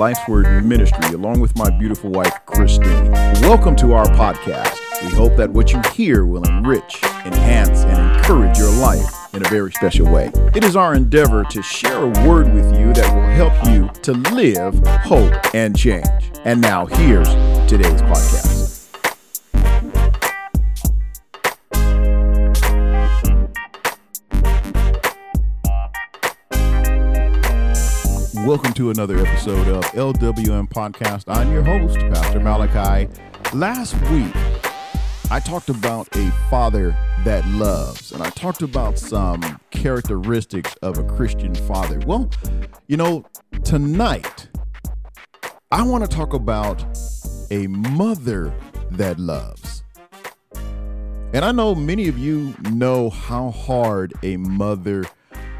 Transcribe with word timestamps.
Life's 0.00 0.26
Word 0.26 0.64
Ministry, 0.64 1.14
along 1.14 1.40
with 1.40 1.54
my 1.58 1.68
beautiful 1.68 2.08
wife, 2.08 2.32
Christine. 2.46 3.12
Welcome 3.42 3.76
to 3.76 3.92
our 3.92 4.06
podcast. 4.06 4.78
We 5.02 5.10
hope 5.14 5.36
that 5.36 5.50
what 5.50 5.74
you 5.74 5.82
hear 5.92 6.24
will 6.24 6.42
enrich, 6.44 7.02
enhance, 7.26 7.80
and 7.80 8.16
encourage 8.16 8.56
your 8.56 8.70
life 8.80 9.04
in 9.34 9.44
a 9.44 9.48
very 9.50 9.70
special 9.72 10.10
way. 10.10 10.32
It 10.54 10.64
is 10.64 10.74
our 10.74 10.94
endeavor 10.94 11.44
to 11.44 11.62
share 11.62 11.98
a 11.98 12.26
word 12.26 12.50
with 12.54 12.74
you 12.78 12.94
that 12.94 13.14
will 13.14 13.28
help 13.28 13.52
you 13.66 13.90
to 14.00 14.12
live, 14.34 14.74
hope, 15.02 15.34
and 15.54 15.76
change. 15.76 16.32
And 16.46 16.62
now, 16.62 16.86
here's 16.86 17.28
today's 17.68 18.00
podcast. 18.00 18.59
To 28.80 28.88
another 28.88 29.18
episode 29.18 29.68
of 29.68 29.84
LWM 29.92 30.66
Podcast. 30.70 31.24
I'm 31.28 31.52
your 31.52 31.62
host, 31.62 31.98
Pastor 31.98 32.40
Malachi. 32.40 33.12
Last 33.54 33.92
week, 34.08 34.32
I 35.30 35.38
talked 35.38 35.68
about 35.68 36.08
a 36.16 36.30
father 36.48 36.96
that 37.26 37.46
loves, 37.48 38.10
and 38.12 38.22
I 38.22 38.30
talked 38.30 38.62
about 38.62 38.98
some 38.98 39.60
characteristics 39.70 40.74
of 40.80 40.96
a 40.96 41.04
Christian 41.04 41.54
father. 41.54 41.98
Well, 42.06 42.30
you 42.86 42.96
know, 42.96 43.26
tonight, 43.64 44.48
I 45.70 45.82
want 45.82 46.10
to 46.10 46.16
talk 46.16 46.32
about 46.32 46.82
a 47.50 47.66
mother 47.66 48.50
that 48.92 49.18
loves. 49.18 49.82
And 51.34 51.44
I 51.44 51.52
know 51.52 51.74
many 51.74 52.08
of 52.08 52.16
you 52.16 52.54
know 52.70 53.10
how 53.10 53.50
hard 53.50 54.14
a 54.22 54.38
mother 54.38 55.04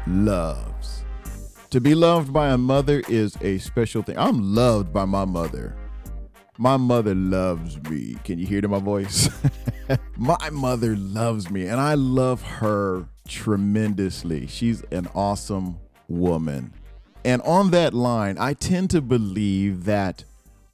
loves. 0.07 0.70
To 1.71 1.79
be 1.79 1.95
loved 1.95 2.33
by 2.33 2.49
a 2.49 2.57
mother 2.57 3.01
is 3.07 3.37
a 3.39 3.57
special 3.59 4.03
thing. 4.03 4.17
I'm 4.17 4.53
loved 4.53 4.91
by 4.91 5.05
my 5.05 5.23
mother. 5.23 5.77
My 6.57 6.75
mother 6.75 7.15
loves 7.15 7.81
me. 7.89 8.17
Can 8.25 8.39
you 8.39 8.45
hear 8.45 8.59
in 8.59 8.69
my 8.69 8.79
voice? 8.79 9.29
my 10.17 10.49
mother 10.49 10.97
loves 10.97 11.49
me, 11.49 11.67
and 11.67 11.79
I 11.79 11.93
love 11.93 12.41
her 12.41 13.07
tremendously. 13.25 14.47
She's 14.47 14.81
an 14.91 15.07
awesome 15.15 15.79
woman. 16.09 16.73
And 17.23 17.41
on 17.43 17.71
that 17.71 17.93
line, 17.93 18.37
I 18.37 18.53
tend 18.53 18.89
to 18.89 18.99
believe 18.99 19.85
that 19.85 20.25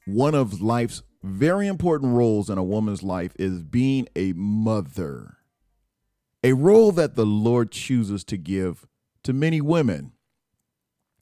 one 0.06 0.34
of 0.34 0.61
life's 0.64 1.04
very 1.22 1.67
important 1.67 2.14
roles 2.14 2.50
in 2.50 2.58
a 2.58 2.64
woman's 2.64 3.04
life 3.04 3.34
is 3.38 3.61
being 3.61 4.08
a 4.16 4.34
mother, 4.34 5.38
a 6.44 6.54
role 6.54 6.92
that 6.94 7.14
the 7.14 7.26
Lord 7.28 7.72
chooses 7.72 8.23
to 8.23 8.36
give 8.36 8.88
to 9.22 9.32
many 9.32 9.61
women. 9.61 10.14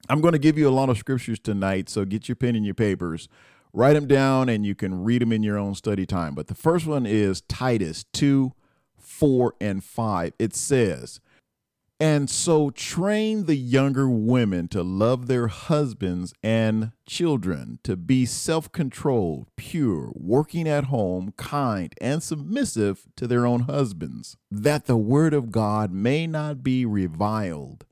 I'm 0.08 0.20
going 0.20 0.32
to 0.32 0.38
give 0.38 0.56
you 0.56 0.68
a 0.68 0.70
lot 0.70 0.88
of 0.88 0.98
scriptures 0.98 1.38
tonight, 1.38 1.88
so 1.88 2.04
get 2.04 2.28
your 2.28 2.36
pen 2.36 2.54
and 2.54 2.64
your 2.64 2.74
papers, 2.74 3.28
write 3.72 3.94
them 3.94 4.06
down, 4.06 4.48
and 4.48 4.64
you 4.64 4.74
can 4.74 5.02
read 5.02 5.22
them 5.22 5.32
in 5.32 5.42
your 5.42 5.58
own 5.58 5.74
study 5.74 6.06
time. 6.06 6.34
But 6.34 6.46
the 6.46 6.54
first 6.54 6.86
one 6.86 7.06
is 7.06 7.42
Titus 7.42 8.04
2 8.12 8.52
4 8.98 9.54
and 9.60 9.82
5. 9.82 10.32
It 10.38 10.54
says, 10.54 11.20
And 11.98 12.28
so 12.30 12.70
train 12.70 13.46
the 13.46 13.56
younger 13.56 14.08
women 14.08 14.68
to 14.68 14.82
love 14.82 15.26
their 15.26 15.48
husbands 15.48 16.34
and 16.42 16.92
children, 17.06 17.78
to 17.82 17.96
be 17.96 18.26
self 18.26 18.70
controlled, 18.70 19.48
pure, 19.56 20.12
working 20.14 20.68
at 20.68 20.84
home, 20.84 21.32
kind, 21.36 21.94
and 22.00 22.22
submissive 22.22 23.06
to 23.16 23.26
their 23.26 23.44
own 23.44 23.62
husbands, 23.62 24.36
that 24.50 24.86
the 24.86 24.96
word 24.96 25.34
of 25.34 25.50
God 25.50 25.90
may 25.90 26.26
not 26.26 26.62
be 26.62 26.86
reviled 26.86 27.86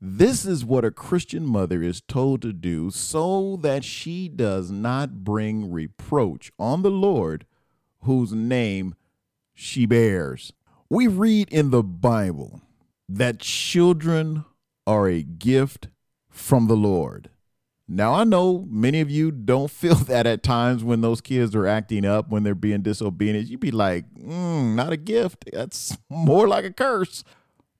this 0.00 0.46
is 0.46 0.64
what 0.64 0.84
a 0.84 0.90
Christian 0.90 1.46
mother 1.46 1.82
is 1.82 2.00
told 2.00 2.40
to 2.42 2.52
do 2.52 2.90
so 2.90 3.58
that 3.60 3.84
she 3.84 4.28
does 4.28 4.70
not 4.70 5.24
bring 5.24 5.70
reproach 5.70 6.50
on 6.58 6.82
the 6.82 6.90
Lord 6.90 7.44
whose 8.02 8.32
name 8.32 8.94
she 9.52 9.84
bears. 9.84 10.52
We 10.88 11.06
read 11.06 11.50
in 11.50 11.70
the 11.70 11.82
Bible 11.82 12.62
that 13.08 13.40
children 13.40 14.44
are 14.86 15.06
a 15.06 15.22
gift 15.22 15.88
from 16.30 16.66
the 16.66 16.76
Lord. 16.76 17.28
Now, 17.86 18.14
I 18.14 18.24
know 18.24 18.66
many 18.70 19.00
of 19.00 19.10
you 19.10 19.30
don't 19.30 19.70
feel 19.70 19.96
that 19.96 20.26
at 20.26 20.42
times 20.42 20.82
when 20.82 21.00
those 21.00 21.20
kids 21.20 21.54
are 21.54 21.66
acting 21.66 22.06
up, 22.06 22.30
when 22.30 22.42
they're 22.42 22.54
being 22.54 22.82
disobedient. 22.82 23.48
You'd 23.48 23.60
be 23.60 23.70
like, 23.70 24.06
mm, 24.14 24.74
not 24.74 24.92
a 24.92 24.96
gift. 24.96 25.50
That's 25.52 25.98
more 26.08 26.48
like 26.48 26.64
a 26.64 26.72
curse. 26.72 27.22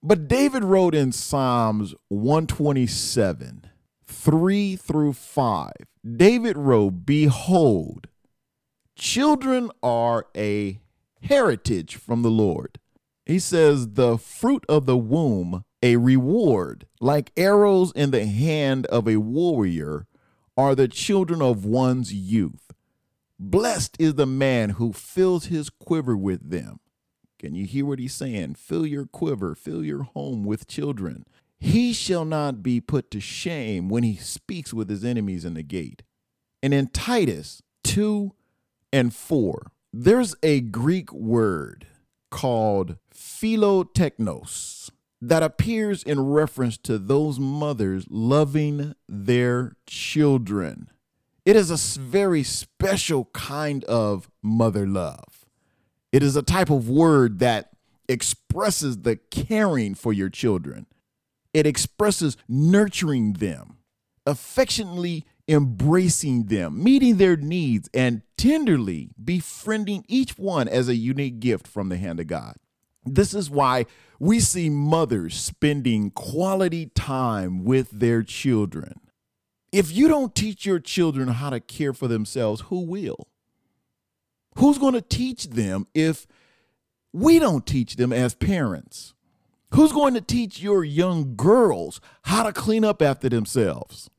But 0.03 0.29
David 0.29 0.65
wrote 0.65 0.95
in 0.95 1.13
Psalms 1.13 1.95
127, 2.09 3.67
3 4.07 4.77
through 4.77 5.13
5, 5.13 5.73
David 6.17 6.57
wrote, 6.57 7.05
Behold, 7.05 8.07
children 8.97 9.71
are 9.83 10.27
a 10.35 10.81
heritage 11.23 11.97
from 11.97 12.23
the 12.23 12.31
Lord. 12.31 12.79
He 13.27 13.39
says, 13.39 13.89
The 13.89 14.17
fruit 14.17 14.65
of 14.71 14.87
the 14.87 14.97
womb, 14.97 15.65
a 15.83 15.97
reward, 15.97 16.87
like 17.01 17.33
arrows 17.37 17.93
in 17.95 18.11
the 18.11 18.25
hand 18.25 18.87
of 18.87 19.07
a 19.07 19.19
warrior, 19.19 20.07
are 20.57 20.75
the 20.75 20.89
children 20.89 21.43
of 21.43 21.67
one's 21.67 22.13
youth. 22.13 22.73
Blessed 23.39 23.97
is 23.99 24.15
the 24.15 24.27
man 24.27 24.71
who 24.71 24.95
fills 24.95 25.47
his 25.47 25.69
quiver 25.69 26.17
with 26.17 26.51
them. 26.51 26.81
Can 27.41 27.55
you 27.55 27.65
hear 27.65 27.87
what 27.87 27.99
he's 27.99 28.13
saying? 28.13 28.57
Fill 28.57 28.85
your 28.85 29.07
quiver, 29.07 29.55
fill 29.55 29.83
your 29.83 30.03
home 30.03 30.45
with 30.45 30.69
children. 30.69 31.25
He 31.59 31.95
shall 31.95 32.27
not 32.27 32.63
be 32.63 32.83
put 32.83 33.11
to 33.13 33.21
shame 33.21 33.89
when 33.89 34.03
he 34.03 34.17
speaks 34.17 34.75
with 34.75 34.91
his 34.91 35.07
enemies 35.07 35.47
in 35.47 35.55
the 35.55 35.63
gate. 35.63 36.03
And 36.63 36.75
in 36.75 36.89
Titus 36.89 37.63
2 37.85 38.35
and 38.93 39.15
4, 39.15 39.73
there's 39.91 40.35
a 40.43 40.61
Greek 40.61 41.15
word 41.15 41.87
called 42.31 42.99
philotechnos 43.15 44.91
that 45.23 45.43
appears 45.43 46.03
in 46.03 46.21
reference 46.21 46.77
to 46.77 46.99
those 46.99 47.41
mothers 47.41 48.05
loving 48.11 48.95
their 49.09 49.77
children. 49.87 50.91
It 51.47 51.57
is 51.57 51.71
a 51.71 51.99
very 51.99 52.43
special 52.43 53.31
kind 53.33 53.83
of 53.85 54.31
mother 54.43 54.87
love. 54.87 55.40
It 56.13 56.23
is 56.23 56.37
a 56.37 56.43
type 56.43 56.71
of 56.71 56.89
word 56.89 57.39
that 57.39 57.71
expresses 58.09 58.99
the 58.99 59.17
caring 59.17 59.95
for 59.95 60.13
your 60.13 60.29
children. 60.29 60.87
It 61.55 61.67
expresses 61.67 62.37
nurturing 62.49 63.35
them, 63.35 63.79
affectionately 64.27 65.25
embracing 65.49 66.45
them, 66.45 66.83
meeting 66.83 67.17
their 67.17 67.37
needs, 67.37 67.89
and 67.93 68.23
tenderly 68.37 69.11
befriending 69.23 70.05
each 70.09 70.39
one 70.39 70.69
as 70.69 70.89
a 70.89 70.95
unique 70.95 71.41
gift 71.41 71.67
from 71.67 71.89
the 71.89 71.97
hand 71.97 72.21
of 72.21 72.29
God. 72.29 72.55
This 73.05 73.35
is 73.35 73.51
why 73.51 73.87
we 74.19 74.41
see 74.41 74.71
mothers 74.71 75.41
spending 75.41 76.11
quality 76.11 76.87
time 76.87 77.65
with 77.65 77.91
their 77.91 78.23
children. 78.23 79.01
If 79.73 79.93
you 79.93 80.09
don't 80.09 80.35
teach 80.35 80.67
your 80.67 80.81
children 80.81 81.29
how 81.29 81.51
to 81.51 81.61
care 81.61 81.93
for 81.93 82.09
themselves, 82.09 82.63
who 82.63 82.81
will? 82.81 83.29
Who's 84.57 84.79
going 84.79 84.95
to 84.95 85.03
teach 85.03 85.51
them 85.51 85.87
if 85.95 86.27
we 87.13 87.39
don't 87.39 87.67
teach 87.67 87.97
them 87.97 88.13
as 88.13 88.35
parents? 88.35 89.15
Who's 89.73 89.93
going 89.93 90.15
to 90.15 90.21
teach 90.21 90.61
your 90.61 90.85
young 90.85 91.37
girls 91.37 92.01
how 92.23 92.43
to 92.43 92.53
clean 92.53 92.85
up 92.85 93.01
after 93.01 93.29
themselves? 93.29 94.11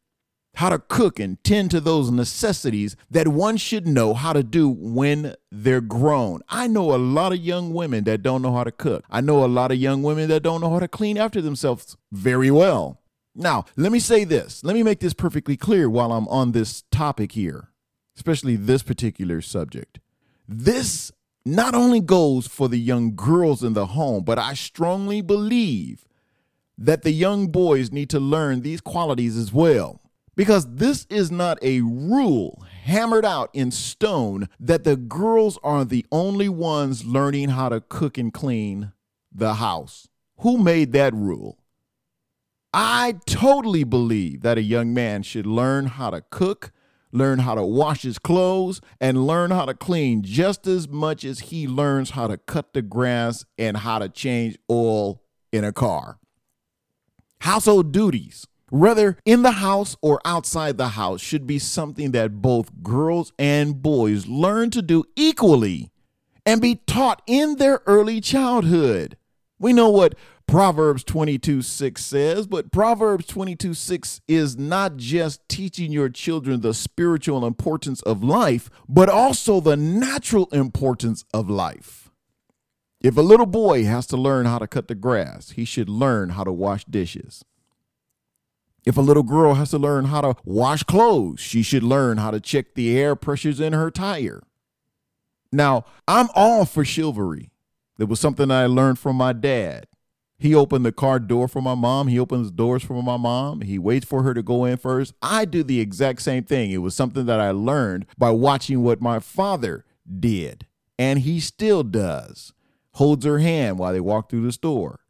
How 0.56 0.70
to 0.70 0.80
cook 0.80 1.20
and 1.20 1.42
tend 1.44 1.72
to 1.72 1.80
those 1.80 2.12
necessities 2.12 2.96
that 3.10 3.30
one 3.30 3.58
should 3.58 3.88
know 3.88 4.14
how 4.14 4.34
to 4.34 4.44
do 4.44 4.70
when 4.70 5.36
they're 5.50 5.82
grown. 5.82 6.42
I 6.50 6.68
know 6.68 6.94
a 6.94 6.98
lot 6.98 7.32
of 7.32 7.40
young 7.40 7.74
women 7.74 8.04
that 8.06 8.22
don't 8.22 8.42
know 8.42 8.54
how 8.54 8.64
to 8.64 8.72
cook. 8.72 9.06
I 9.10 9.22
know 9.22 9.44
a 9.44 9.48
lot 9.48 9.72
of 9.72 9.78
young 9.78 10.04
women 10.04 10.30
that 10.30 10.44
don't 10.44 10.62
know 10.62 10.72
how 10.72 10.80
to 10.80 10.88
clean 10.88 11.18
after 11.18 11.42
themselves 11.42 11.96
very 12.12 12.52
well. 12.52 13.02
Now, 13.34 13.66
let 13.78 13.94
me 13.94 14.00
say 14.00 14.26
this. 14.26 14.64
Let 14.64 14.76
me 14.76 14.84
make 14.84 15.00
this 15.00 15.14
perfectly 15.14 15.56
clear 15.56 15.90
while 15.90 16.12
I'm 16.12 16.28
on 16.28 16.52
this 16.52 16.84
topic 16.92 17.32
here, 17.32 17.70
especially 18.18 18.58
this 18.58 18.84
particular 18.84 19.42
subject. 19.42 20.00
This 20.54 21.14
not 21.46 21.74
only 21.74 22.02
goes 22.02 22.46
for 22.46 22.68
the 22.68 22.78
young 22.78 23.16
girls 23.16 23.64
in 23.64 23.72
the 23.72 23.86
home, 23.86 24.26
but 24.26 24.38
I 24.38 24.54
strongly 24.54 25.22
believe 25.22 26.04
that 26.78 27.04
the 27.04 27.12
young 27.12 27.48
boys 27.48 27.90
need 27.90 28.10
to 28.10 28.20
learn 28.20 28.60
these 28.60 28.82
qualities 28.82 29.38
as 29.38 29.54
well. 29.54 30.02
Because 30.36 30.76
this 30.76 31.08
is 31.10 31.32
not 31.32 31.58
a 31.62 31.80
rule 31.80 32.66
hammered 32.84 33.24
out 33.24 33.50
in 33.54 33.72
stone 33.72 34.50
that 34.60 34.84
the 34.84 34.98
girls 34.98 35.58
are 35.64 35.86
the 35.86 36.06
only 36.12 36.50
ones 36.50 37.06
learning 37.06 37.50
how 37.50 37.70
to 37.70 37.80
cook 37.80 38.18
and 38.18 38.34
clean 38.34 38.92
the 39.32 39.56
house. 39.56 40.10
Who 40.40 40.58
made 40.58 40.92
that 40.92 41.14
rule? 41.14 41.60
I 42.74 43.16
totally 43.26 43.86
believe 43.86 44.42
that 44.42 44.58
a 44.58 44.64
young 44.64 44.94
man 44.94 45.24
should 45.24 45.46
learn 45.46 45.86
how 45.86 46.10
to 46.10 46.22
cook, 46.30 46.72
learn 47.12 47.40
how 47.40 47.56
to 47.56 47.64
wash 47.64 48.04
his 48.04 48.20
clothes, 48.20 48.82
and 49.00 49.28
learn 49.28 49.52
how 49.52 49.66
to 49.66 49.74
clean 49.74 50.24
just 50.24 50.68
as 50.68 50.88
much 50.88 51.24
as 51.24 51.40
he 51.40 51.68
learns 51.68 52.12
how 52.12 52.28
to 52.28 52.38
cut 52.38 52.74
the 52.74 52.82
grass 52.82 53.46
and 53.58 53.78
how 53.78 54.00
to 54.00 54.10
change 54.10 54.58
oil 54.70 55.22
in 55.52 55.64
a 55.64 55.72
car. 55.72 56.18
Household 57.40 57.92
duties 57.92 58.46
whether 58.72 59.18
in 59.26 59.42
the 59.42 59.52
house 59.52 59.98
or 60.02 60.22
outside 60.24 60.78
the 60.78 60.90
house, 60.90 61.22
should 61.22 61.46
be 61.46 61.60
something 61.60 62.12
that 62.12 62.42
both 62.42 62.82
girls 62.82 63.34
and 63.38 63.84
boys 63.84 64.28
learn 64.28 64.70
to 64.72 64.82
do 64.82 65.04
equally 65.16 65.92
and 66.46 66.62
be 66.62 66.76
taught 66.88 67.22
in 67.28 67.58
their 67.58 67.82
early 67.86 68.22
childhood. 68.22 69.18
We 69.60 69.74
know 69.74 69.90
what 69.90 70.16
Proverbs 70.52 71.06
22 71.06 71.62
6 71.62 72.04
says, 72.04 72.46
but 72.46 72.74
Proverbs 72.74 73.26
22 73.26 73.74
6 73.74 74.20
is 74.28 74.58
not 74.58 74.98
just 74.98 75.48
teaching 75.48 75.94
your 75.94 76.10
children 76.10 76.60
the 76.60 76.74
spiritual 76.74 77.46
importance 77.46 78.02
of 78.02 78.22
life, 78.22 78.70
but 78.90 79.08
also 79.08 79.62
the 79.62 79.78
natural 79.78 80.48
importance 80.48 81.24
of 81.34 81.50
life. 81.50 82.12
If 83.00 83.16
a 83.16 83.22
little 83.22 83.46
boy 83.46 83.86
has 83.86 84.06
to 84.08 84.18
learn 84.18 84.46
how 84.46 84.60
to 84.60 84.68
cut 84.68 84.90
the 84.90 84.96
grass, 84.96 85.52
he 85.52 85.64
should 85.64 85.88
learn 85.88 86.32
how 86.32 86.44
to 86.44 86.52
wash 86.52 86.84
dishes. 86.84 87.46
If 88.86 88.98
a 88.98 89.02
little 89.02 89.24
girl 89.24 89.54
has 89.54 89.70
to 89.70 89.78
learn 89.78 90.06
how 90.06 90.20
to 90.20 90.36
wash 90.44 90.84
clothes, 90.84 91.40
she 91.40 91.64
should 91.64 91.82
learn 91.82 92.18
how 92.18 92.30
to 92.30 92.42
check 92.42 92.76
the 92.76 93.00
air 93.00 93.16
pressures 93.16 93.62
in 93.62 93.72
her 93.72 93.90
tire. 93.90 94.44
Now, 95.50 95.86
I'm 96.10 96.28
all 96.36 96.66
for 96.66 96.84
chivalry. 96.84 97.52
That 97.98 98.08
was 98.08 98.20
something 98.20 98.52
I 98.52 98.66
learned 98.66 99.00
from 99.00 99.16
my 99.16 99.32
dad. 99.32 99.88
He 100.42 100.56
opened 100.56 100.84
the 100.84 100.92
car 100.92 101.20
door 101.20 101.48
for 101.48 101.62
my 101.62 101.76
mom. 101.76 102.08
He 102.08 102.18
opens 102.18 102.50
doors 102.50 102.82
for 102.82 103.04
my 103.04 103.16
mom. 103.16 103.62
He 103.62 103.78
waits 103.78 104.08
for 104.08 104.24
her 104.24 104.34
to 104.34 104.42
go 104.42 104.66
in 104.66 104.78
first. 104.78 105.14
I 105.22 105.46
do 105.46 105.62
the 105.62 105.80
exact 105.80 106.24
same 106.24 106.46
thing. 106.46 106.72
It 106.72 106.80
was 106.80 106.96
something 106.96 107.28
that 107.28 107.40
I 107.40 107.52
learned 107.52 108.08
by 108.18 108.32
watching 108.32 108.82
what 108.82 109.02
my 109.02 109.20
father 109.20 109.86
did, 110.20 110.66
and 110.98 111.20
he 111.20 111.40
still 111.40 111.84
does. 111.84 112.54
Holds 112.96 113.24
her 113.24 113.38
hand 113.38 113.78
while 113.78 113.94
they 113.94 114.00
walk 114.00 114.32
through 114.32 114.42
the 114.42 114.52
store. 114.52 115.02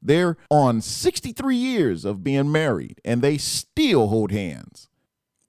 They're 0.00 0.36
on 0.50 0.80
63 0.80 1.56
years 1.56 2.04
of 2.04 2.22
being 2.22 2.52
married 2.52 3.00
and 3.04 3.22
they 3.22 3.38
still 3.38 4.06
hold 4.06 4.30
hands. 4.30 4.88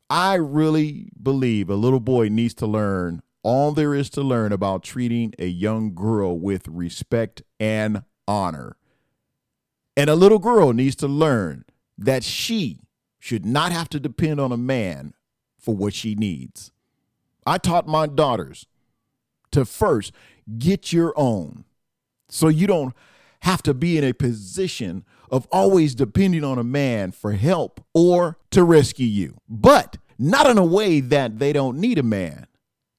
I 0.09 0.33
really 0.33 1.11
believe 1.21 1.69
a 1.69 1.75
little 1.75 1.99
boy 1.99 2.29
needs 2.29 2.55
to 2.55 2.65
learn 2.65 3.21
all 3.43 3.71
there 3.71 3.93
is 3.93 4.09
to 4.09 4.21
learn 4.21 4.51
about 4.51 4.83
treating 4.83 5.33
a 5.37 5.45
young 5.45 5.93
girl 5.93 6.37
with 6.39 6.67
respect 6.67 7.43
and 7.59 8.03
honor. 8.27 8.77
And 9.97 10.11
a 10.11 10.15
little 10.15 10.37
girl 10.37 10.73
needs 10.73 10.95
to 10.97 11.07
learn 11.07 11.65
that 11.97 12.23
she 12.23 12.81
should 13.17 13.45
not 13.45 13.71
have 13.71 13.89
to 13.89 13.99
depend 13.99 14.39
on 14.39 14.51
a 14.51 14.57
man 14.57 15.15
for 15.57 15.75
what 15.75 15.95
she 15.95 16.13
needs. 16.13 16.71
I 17.47 17.57
taught 17.57 17.87
my 17.87 18.05
daughters 18.05 18.67
to 19.51 19.65
first 19.65 20.11
get 20.59 20.93
your 20.93 21.13
own 21.17 21.65
so 22.29 22.47
you 22.47 22.67
don't 22.67 22.93
have 23.41 23.63
to 23.63 23.73
be 23.73 23.97
in 23.97 24.03
a 24.03 24.13
position 24.13 25.03
of 25.31 25.47
always 25.51 25.95
depending 25.95 26.43
on 26.43 26.59
a 26.59 26.63
man 26.63 27.11
for 27.11 27.31
help 27.31 27.83
or 27.93 28.37
to 28.51 28.63
rescue 28.63 29.07
you, 29.07 29.37
but 29.49 29.97
not 30.19 30.47
in 30.47 30.59
a 30.59 30.65
way 30.65 30.99
that 30.99 31.39
they 31.39 31.51
don't 31.53 31.77
need 31.79 31.97
a 31.97 32.03
man. 32.03 32.45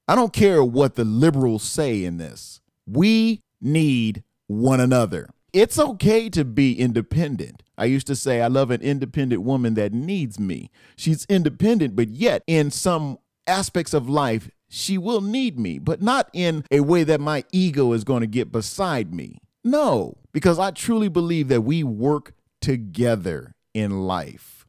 I 0.09 0.17
don't 0.17 0.33
care 0.33 0.65
what 0.65 0.97
the 0.97 1.05
liberals 1.05 1.63
say 1.63 2.03
in 2.03 2.19
this. 2.19 2.61
We 2.87 3.43
need 3.61 4.25
one 4.49 4.81
another. 4.81 5.29
It's 5.53 5.79
okay 5.79 6.29
to 6.31 6.45
be 6.45 6.79
independent. 6.79 7.63
I 7.79 7.87
used 7.87 8.07
to 8.09 8.17
say, 8.17 8.43
I 8.43 8.49
love 8.49 8.71
an 8.71 8.83
independent 8.83 9.43
woman 9.43 9.75
that 9.75 9.93
needs 9.93 10.39
me. 10.39 10.71
She's 10.97 11.25
independent, 11.27 11.97
but 11.97 12.09
yet 12.09 12.43
in 12.47 12.71
some 12.71 13.19
aspects 13.47 13.95
of 13.95 14.09
life, 14.09 14.51
she 14.69 14.99
will 14.99 15.23
need 15.23 15.59
me, 15.59 15.79
but 15.79 16.03
not 16.03 16.29
in 16.35 16.65
a 16.71 16.81
way 16.81 17.03
that 17.05 17.21
my 17.21 17.45
ego 17.51 17.93
is 17.93 18.05
going 18.05 18.21
to 18.21 18.27
get 18.27 18.53
beside 18.53 19.15
me. 19.15 19.41
No, 19.65 20.19
because 20.33 20.59
I 20.59 20.71
truly 20.71 21.09
believe 21.09 21.49
that 21.49 21.63
we 21.63 21.83
work 21.83 22.35
together 22.61 23.55
in 23.73 24.07
life. 24.07 24.67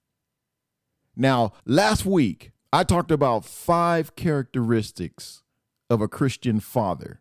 Now, 1.16 1.52
last 1.66 2.06
week, 2.06 2.52
I 2.72 2.84
talked 2.84 3.12
about 3.12 3.44
five 3.44 4.16
characteristics 4.16 5.44
of 5.90 6.02
a 6.02 6.08
Christian 6.08 6.60
father. 6.60 7.20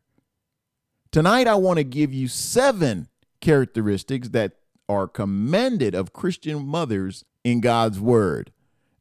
Tonight, 1.11 1.49
I 1.49 1.54
want 1.56 1.78
to 1.78 1.84
give 1.84 2.12
you 2.12 2.28
seven 2.28 3.08
characteristics 3.40 4.31
that 4.31 4.52
are 4.88 5.06
commended 5.06 5.94
of 5.94 6.12
Christian 6.12 6.67
mothers 6.67 7.25
in 7.44 7.61
God's 7.61 8.00
word. 8.00 8.52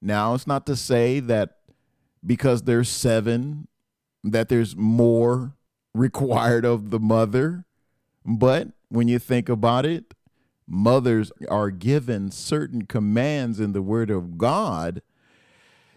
Now, 0.02 0.34
it's 0.34 0.48
not 0.48 0.66
to 0.68 0.76
say 0.76 1.20
that 1.22 1.58
because 2.26 2.64
there's 2.64 2.90
seven, 2.90 3.68
that 4.24 4.50
there's 4.50 4.76
more 4.76 5.54
required 5.94 6.66
of 6.66 6.90
the 6.90 7.00
mother 7.00 7.66
but 8.28 8.68
when 8.90 9.08
you 9.08 9.20
think 9.20 9.48
about 9.48 9.86
it, 9.86 10.14
mothers 10.68 11.32
are 11.48 11.72
given 11.72 12.30
certain 12.30 12.82
commands 12.86 13.58
in 13.58 13.72
the 13.72 13.82
Word 13.82 14.12
of 14.12 14.38
God, 14.38 15.02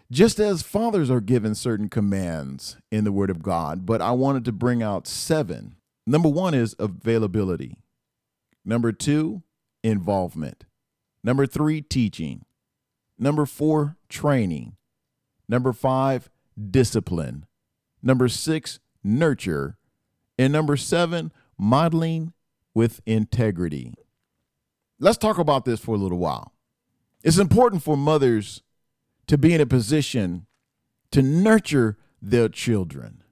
just 0.09 0.39
as 0.39 0.61
fathers 0.61 1.11
are 1.11 1.19
given 1.19 1.53
certain 1.53 1.89
commands 1.89 2.77
in 2.89 3.03
the 3.03 3.11
Word 3.11 3.29
of 3.29 3.43
God. 3.43 3.85
But 3.85 4.01
I 4.01 4.11
wanted 4.11 4.45
to 4.45 4.53
bring 4.53 4.81
out 4.81 5.07
seven. 5.07 5.75
Number 6.07 6.29
one 6.29 6.53
is 6.53 6.73
availability, 6.79 7.75
number 8.63 8.91
two, 8.91 9.43
involvement, 9.83 10.65
number 11.23 11.45
three, 11.45 11.81
teaching, 11.81 12.45
number 13.17 13.45
four, 13.45 13.97
training, 14.09 14.75
number 15.47 15.73
five, 15.73 16.29
discipline, 16.69 17.45
number 18.01 18.27
six, 18.27 18.79
nurture, 19.03 19.77
and 20.37 20.51
number 20.51 20.77
seven, 20.77 21.31
modeling 21.57 22.33
with 22.73 23.01
integrity. 23.05 23.93
Let's 24.99 25.17
talk 25.17 25.37
about 25.37 25.65
this 25.65 25.79
for 25.79 25.95
a 25.95 25.97
little 25.97 26.19
while. 26.19 26.53
It's 27.23 27.37
important 27.37 27.83
for 27.83 27.97
mothers 27.97 28.61
to 29.27 29.37
be 29.37 29.53
in 29.53 29.61
a 29.61 29.65
position 29.65 30.47
to 31.11 31.21
nurture 31.21 31.97
their 32.21 32.49
children. 32.49 33.23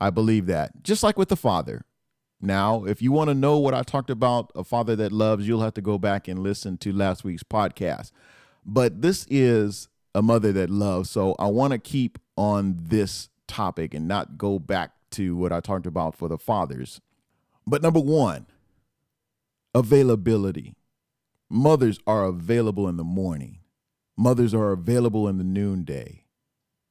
I 0.00 0.10
believe 0.10 0.46
that, 0.46 0.82
just 0.82 1.02
like 1.02 1.18
with 1.18 1.28
the 1.28 1.36
father. 1.36 1.84
Now, 2.40 2.84
if 2.84 3.00
you 3.00 3.10
want 3.12 3.28
to 3.28 3.34
know 3.34 3.58
what 3.58 3.74
I 3.74 3.82
talked 3.82 4.10
about, 4.10 4.52
a 4.54 4.64
father 4.64 4.94
that 4.96 5.12
loves, 5.12 5.48
you'll 5.48 5.62
have 5.62 5.74
to 5.74 5.80
go 5.80 5.98
back 5.98 6.28
and 6.28 6.40
listen 6.40 6.76
to 6.78 6.92
last 6.92 7.24
week's 7.24 7.42
podcast. 7.42 8.10
But 8.66 9.02
this 9.02 9.26
is 9.30 9.88
a 10.14 10.22
mother 10.22 10.52
that 10.52 10.70
loves. 10.70 11.10
So 11.10 11.34
I 11.38 11.46
want 11.46 11.72
to 11.72 11.78
keep 11.78 12.18
on 12.36 12.76
this 12.78 13.28
topic 13.46 13.94
and 13.94 14.06
not 14.06 14.38
go 14.38 14.58
back 14.58 14.92
to 15.12 15.36
what 15.36 15.52
I 15.52 15.60
talked 15.60 15.86
about 15.86 16.14
for 16.14 16.28
the 16.28 16.38
fathers. 16.38 17.00
But 17.66 17.82
number 17.82 18.00
one, 18.00 18.46
availability. 19.74 20.76
Mothers 21.48 21.98
are 22.06 22.24
available 22.24 22.88
in 22.88 22.96
the 22.96 23.04
morning. 23.04 23.60
Mothers 24.16 24.54
are 24.54 24.72
available 24.72 25.28
in 25.28 25.38
the 25.38 25.44
noonday. 25.44 26.24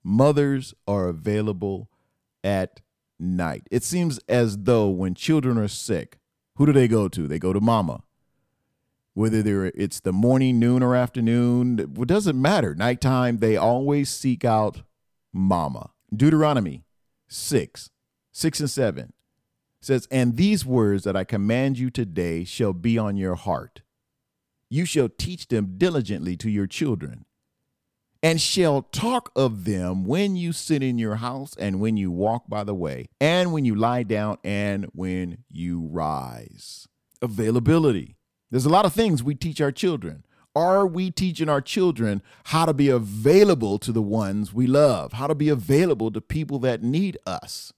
Mothers 0.03 0.73
are 0.87 1.07
available 1.07 1.89
at 2.43 2.81
night. 3.23 3.63
It 3.71 3.83
seems 3.83 4.19
as 4.27 4.57
though 4.59 4.89
when 4.89 5.15
children 5.15 5.57
are 5.57 5.67
sick, 5.67 6.19
who 6.55 6.65
do 6.65 6.73
they 6.73 6.87
go 6.87 7.07
to? 7.07 7.27
They 7.27 7.39
go 7.39 7.53
to 7.53 7.61
mama. 7.61 8.03
Whether 9.15 9.41
they're, 9.41 9.65
it's 9.65 9.99
the 9.99 10.11
morning, 10.11 10.59
noon, 10.59 10.81
or 10.81 10.95
afternoon, 10.95 11.79
it 11.79 12.07
doesn't 12.07 12.39
matter. 12.39 12.73
Nighttime, 12.75 13.37
they 13.37 13.55
always 13.55 14.09
seek 14.09 14.43
out 14.43 14.81
mama. 15.31 15.91
Deuteronomy 16.15 16.83
6, 17.27 17.89
6 18.31 18.59
and 18.59 18.69
7 18.69 19.13
says, 19.81 20.07
And 20.09 20.35
these 20.35 20.65
words 20.65 21.03
that 21.03 21.15
I 21.15 21.23
command 21.23 21.77
you 21.77 21.89
today 21.89 22.43
shall 22.43 22.73
be 22.73 22.97
on 22.97 23.15
your 23.17 23.35
heart. 23.35 23.81
You 24.69 24.85
shall 24.85 25.09
teach 25.09 25.47
them 25.47 25.75
diligently 25.77 26.35
to 26.37 26.49
your 26.49 26.67
children, 26.67 27.25
and 28.23 28.39
shall 28.39 28.83
talk 28.83 29.31
of 29.35 29.65
them 29.65 30.05
when 30.05 30.37
you 30.37 30.53
sit 30.53 30.81
in 30.81 30.97
your 30.97 31.17
house, 31.17 31.53
and 31.59 31.81
when 31.81 31.97
you 31.97 32.09
walk 32.09 32.45
by 32.47 32.63
the 32.63 32.73
way, 32.73 33.09
and 33.19 33.51
when 33.51 33.65
you 33.65 33.75
lie 33.75 34.03
down, 34.03 34.37
and 34.45 34.85
when 34.93 35.43
you 35.49 35.81
rise. 35.81 36.87
Availability. 37.21 38.15
There's 38.49 38.65
a 38.65 38.69
lot 38.69 38.85
of 38.85 38.93
things 38.93 39.21
we 39.21 39.35
teach 39.35 39.59
our 39.59 39.73
children. 39.73 40.25
Are 40.55 40.87
we 40.87 41.11
teaching 41.11 41.49
our 41.49 41.61
children 41.61 42.21
how 42.45 42.65
to 42.65 42.73
be 42.73 42.87
available 42.87 43.77
to 43.79 43.91
the 43.91 44.01
ones 44.01 44.53
we 44.53 44.67
love, 44.67 45.13
how 45.13 45.27
to 45.27 45.35
be 45.35 45.49
available 45.49 46.09
to 46.11 46.21
people 46.21 46.59
that 46.59 46.81
need 46.81 47.17
us? 47.25 47.73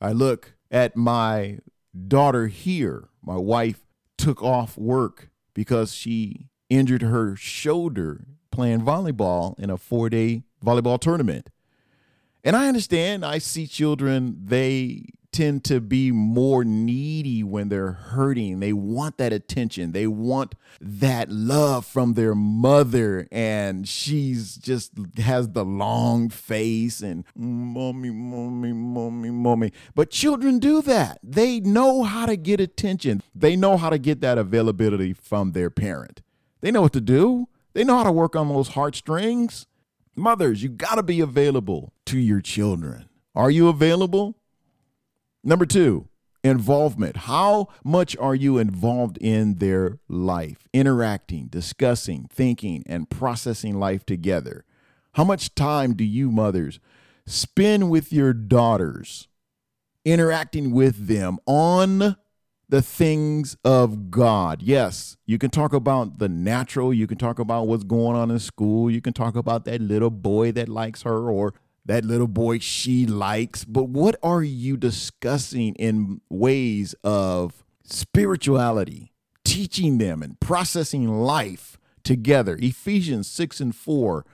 I 0.00 0.12
look 0.12 0.52
at 0.70 0.94
my 0.94 1.58
daughter 2.06 2.46
here. 2.46 3.08
My 3.20 3.36
wife 3.36 3.80
took 4.16 4.42
off 4.42 4.76
work 4.78 5.30
because 5.54 5.92
she 5.92 6.50
injured 6.70 7.02
her 7.02 7.34
shoulder 7.34 8.26
playing 8.58 8.80
volleyball 8.80 9.56
in 9.60 9.70
a 9.70 9.76
four 9.76 10.10
day 10.10 10.42
volleyball 10.66 11.00
tournament. 11.00 11.48
And 12.42 12.56
I 12.56 12.66
understand, 12.66 13.24
I 13.24 13.38
see 13.38 13.68
children, 13.68 14.36
they 14.46 15.10
tend 15.30 15.62
to 15.62 15.80
be 15.80 16.10
more 16.10 16.64
needy 16.64 17.44
when 17.44 17.68
they're 17.68 17.92
hurting. 17.92 18.58
They 18.58 18.72
want 18.72 19.16
that 19.18 19.32
attention. 19.32 19.92
They 19.92 20.08
want 20.08 20.56
that 20.80 21.30
love 21.30 21.86
from 21.86 22.14
their 22.14 22.34
mother. 22.34 23.28
And 23.30 23.86
she's 23.86 24.56
just 24.56 24.90
has 25.18 25.50
the 25.50 25.64
long 25.64 26.28
face 26.28 27.00
and 27.00 27.24
mommy, 27.36 28.10
mommy, 28.10 28.72
mommy, 28.72 29.30
mommy. 29.30 29.72
But 29.94 30.10
children 30.10 30.58
do 30.58 30.82
that. 30.82 31.20
They 31.22 31.60
know 31.60 32.02
how 32.02 32.26
to 32.26 32.36
get 32.36 32.58
attention. 32.58 33.22
They 33.36 33.54
know 33.54 33.76
how 33.76 33.90
to 33.90 33.98
get 33.98 34.20
that 34.22 34.36
availability 34.36 35.12
from 35.12 35.52
their 35.52 35.70
parent. 35.70 36.22
They 36.60 36.72
know 36.72 36.82
what 36.82 36.94
to 36.94 37.00
do. 37.00 37.46
They 37.74 37.84
know 37.84 37.98
how 37.98 38.04
to 38.04 38.12
work 38.12 38.34
on 38.34 38.48
those 38.48 38.68
heartstrings. 38.68 39.66
Mothers, 40.16 40.62
you 40.62 40.68
got 40.68 40.96
to 40.96 41.02
be 41.02 41.20
available 41.20 41.92
to 42.06 42.18
your 42.18 42.40
children. 42.40 43.08
Are 43.34 43.50
you 43.50 43.68
available? 43.68 44.36
Number 45.44 45.64
two, 45.64 46.08
involvement. 46.42 47.16
How 47.16 47.68
much 47.84 48.16
are 48.16 48.34
you 48.34 48.58
involved 48.58 49.18
in 49.18 49.56
their 49.56 49.98
life, 50.08 50.66
interacting, 50.72 51.46
discussing, 51.46 52.28
thinking, 52.32 52.82
and 52.86 53.08
processing 53.08 53.78
life 53.78 54.04
together? 54.04 54.64
How 55.12 55.24
much 55.24 55.54
time 55.54 55.94
do 55.94 56.04
you, 56.04 56.30
mothers, 56.30 56.80
spend 57.26 57.90
with 57.90 58.12
your 58.12 58.32
daughters, 58.32 59.28
interacting 60.04 60.72
with 60.72 61.06
them 61.06 61.38
on 61.46 62.16
the 62.68 62.82
things 62.82 63.56
of 63.64 64.10
God. 64.10 64.62
Yes, 64.62 65.16
you 65.26 65.38
can 65.38 65.50
talk 65.50 65.72
about 65.72 66.18
the 66.18 66.28
natural, 66.28 66.92
you 66.92 67.06
can 67.06 67.16
talk 67.16 67.38
about 67.38 67.66
what's 67.66 67.84
going 67.84 68.16
on 68.16 68.30
in 68.30 68.38
school, 68.38 68.90
you 68.90 69.00
can 69.00 69.12
talk 69.12 69.36
about 69.36 69.64
that 69.64 69.80
little 69.80 70.10
boy 70.10 70.52
that 70.52 70.68
likes 70.68 71.02
her 71.02 71.30
or 71.30 71.54
that 71.86 72.04
little 72.04 72.28
boy 72.28 72.58
she 72.58 73.06
likes, 73.06 73.64
but 73.64 73.84
what 73.84 74.16
are 74.22 74.42
you 74.42 74.76
discussing 74.76 75.74
in 75.76 76.20
ways 76.28 76.94
of 77.02 77.64
spirituality, 77.82 79.12
teaching 79.44 79.96
them 79.96 80.22
and 80.22 80.38
processing 80.38 81.08
life 81.08 81.78
together? 82.04 82.58
Ephesians 82.60 83.26
6 83.28 83.60
and 83.60 83.74
4 83.74 84.26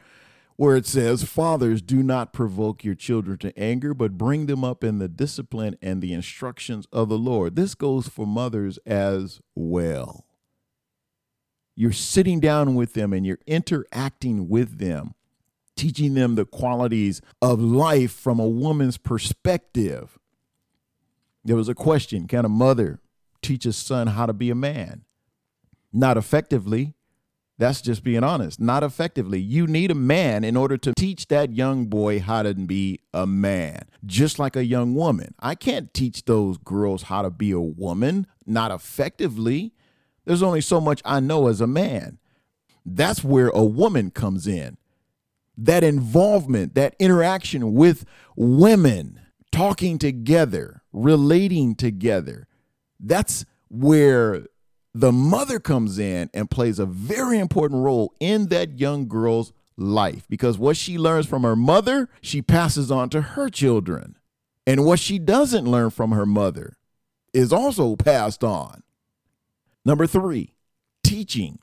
where 0.56 0.76
it 0.76 0.86
says, 0.86 1.24
Fathers, 1.24 1.82
do 1.82 2.02
not 2.02 2.32
provoke 2.32 2.84
your 2.84 2.94
children 2.94 3.38
to 3.38 3.58
anger, 3.58 3.92
but 3.92 4.16
bring 4.18 4.46
them 4.46 4.62
up 4.62 4.84
in 4.84 4.98
the 4.98 5.08
discipline 5.08 5.76
and 5.82 6.00
the 6.00 6.12
instructions 6.12 6.86
of 6.92 7.08
the 7.08 7.18
Lord. 7.18 7.56
This 7.56 7.74
goes 7.74 8.08
for 8.08 8.26
mothers 8.26 8.78
as 8.86 9.40
well. 9.54 10.24
You're 11.76 11.92
sitting 11.92 12.38
down 12.38 12.76
with 12.76 12.94
them 12.94 13.12
and 13.12 13.26
you're 13.26 13.40
interacting 13.46 14.48
with 14.48 14.78
them, 14.78 15.14
teaching 15.76 16.14
them 16.14 16.36
the 16.36 16.44
qualities 16.44 17.20
of 17.42 17.60
life 17.60 18.12
from 18.12 18.38
a 18.38 18.48
woman's 18.48 18.96
perspective. 18.96 20.18
There 21.44 21.56
was 21.56 21.68
a 21.68 21.74
question 21.74 22.28
Can 22.28 22.44
a 22.44 22.48
mother 22.48 23.00
teach 23.42 23.66
a 23.66 23.72
son 23.72 24.08
how 24.08 24.26
to 24.26 24.32
be 24.32 24.50
a 24.50 24.54
man? 24.54 25.04
Not 25.92 26.16
effectively, 26.16 26.94
that's 27.56 27.80
just 27.80 28.02
being 28.02 28.24
honest. 28.24 28.60
Not 28.60 28.82
effectively. 28.82 29.40
You 29.40 29.66
need 29.66 29.90
a 29.90 29.94
man 29.94 30.42
in 30.42 30.56
order 30.56 30.76
to 30.78 30.92
teach 30.96 31.28
that 31.28 31.52
young 31.52 31.86
boy 31.86 32.20
how 32.20 32.42
to 32.42 32.54
be 32.54 33.00
a 33.12 33.26
man, 33.26 33.84
just 34.04 34.38
like 34.38 34.56
a 34.56 34.64
young 34.64 34.94
woman. 34.94 35.34
I 35.38 35.54
can't 35.54 35.94
teach 35.94 36.24
those 36.24 36.58
girls 36.58 37.04
how 37.04 37.22
to 37.22 37.30
be 37.30 37.52
a 37.52 37.60
woman, 37.60 38.26
not 38.44 38.72
effectively. 38.72 39.72
There's 40.24 40.42
only 40.42 40.60
so 40.60 40.80
much 40.80 41.00
I 41.04 41.20
know 41.20 41.46
as 41.46 41.60
a 41.60 41.66
man. 41.66 42.18
That's 42.84 43.22
where 43.22 43.48
a 43.48 43.64
woman 43.64 44.10
comes 44.10 44.46
in. 44.46 44.76
That 45.56 45.84
involvement, 45.84 46.74
that 46.74 46.96
interaction 46.98 47.74
with 47.74 48.04
women, 48.34 49.20
talking 49.52 49.98
together, 49.98 50.82
relating 50.92 51.76
together. 51.76 52.48
That's 52.98 53.44
where 53.68 54.46
the 54.94 55.12
mother 55.12 55.58
comes 55.58 55.98
in 55.98 56.30
and 56.32 56.50
plays 56.50 56.78
a 56.78 56.86
very 56.86 57.38
important 57.38 57.82
role 57.82 58.14
in 58.20 58.46
that 58.46 58.78
young 58.78 59.08
girl's 59.08 59.52
life 59.76 60.24
because 60.28 60.56
what 60.56 60.76
she 60.76 60.96
learns 60.96 61.26
from 61.26 61.42
her 61.42 61.56
mother, 61.56 62.08
she 62.20 62.40
passes 62.40 62.92
on 62.92 63.08
to 63.10 63.20
her 63.20 63.48
children. 63.48 64.16
And 64.66 64.86
what 64.86 65.00
she 65.00 65.18
doesn't 65.18 65.66
learn 65.66 65.90
from 65.90 66.12
her 66.12 66.24
mother 66.24 66.76
is 67.32 67.52
also 67.52 67.96
passed 67.96 68.44
on. 68.44 68.82
Number 69.84 70.06
three, 70.06 70.54
teaching. 71.02 71.58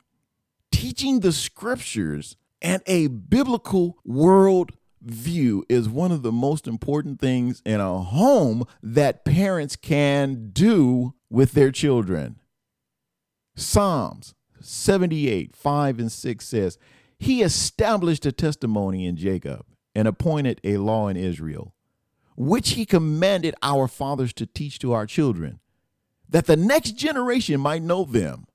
Teaching 0.70 1.20
the 1.20 1.32
scriptures 1.32 2.36
and 2.60 2.82
a 2.86 3.08
biblical 3.08 3.98
world 4.04 4.72
view 5.00 5.64
is 5.68 5.88
one 5.88 6.12
of 6.12 6.22
the 6.22 6.30
most 6.30 6.68
important 6.68 7.18
things 7.18 7.60
in 7.64 7.80
a 7.80 7.98
home 7.98 8.64
that 8.82 9.24
parents 9.24 9.74
can 9.74 10.50
do 10.52 11.14
with 11.28 11.52
their 11.52 11.72
children. 11.72 12.38
Psalms 13.54 14.34
78, 14.60 15.54
5 15.56 15.98
and 15.98 16.12
6 16.12 16.46
says, 16.46 16.78
He 17.18 17.42
established 17.42 18.26
a 18.26 18.32
testimony 18.32 19.06
in 19.06 19.16
Jacob 19.16 19.66
and 19.94 20.08
appointed 20.08 20.60
a 20.64 20.78
law 20.78 21.08
in 21.08 21.16
Israel, 21.16 21.74
which 22.36 22.70
he 22.70 22.86
commanded 22.86 23.54
our 23.62 23.88
fathers 23.88 24.32
to 24.34 24.46
teach 24.46 24.78
to 24.80 24.92
our 24.92 25.06
children, 25.06 25.60
that 26.28 26.46
the 26.46 26.56
next 26.56 26.92
generation 26.92 27.60
might 27.60 27.82
know 27.82 28.04
them, 28.04 28.46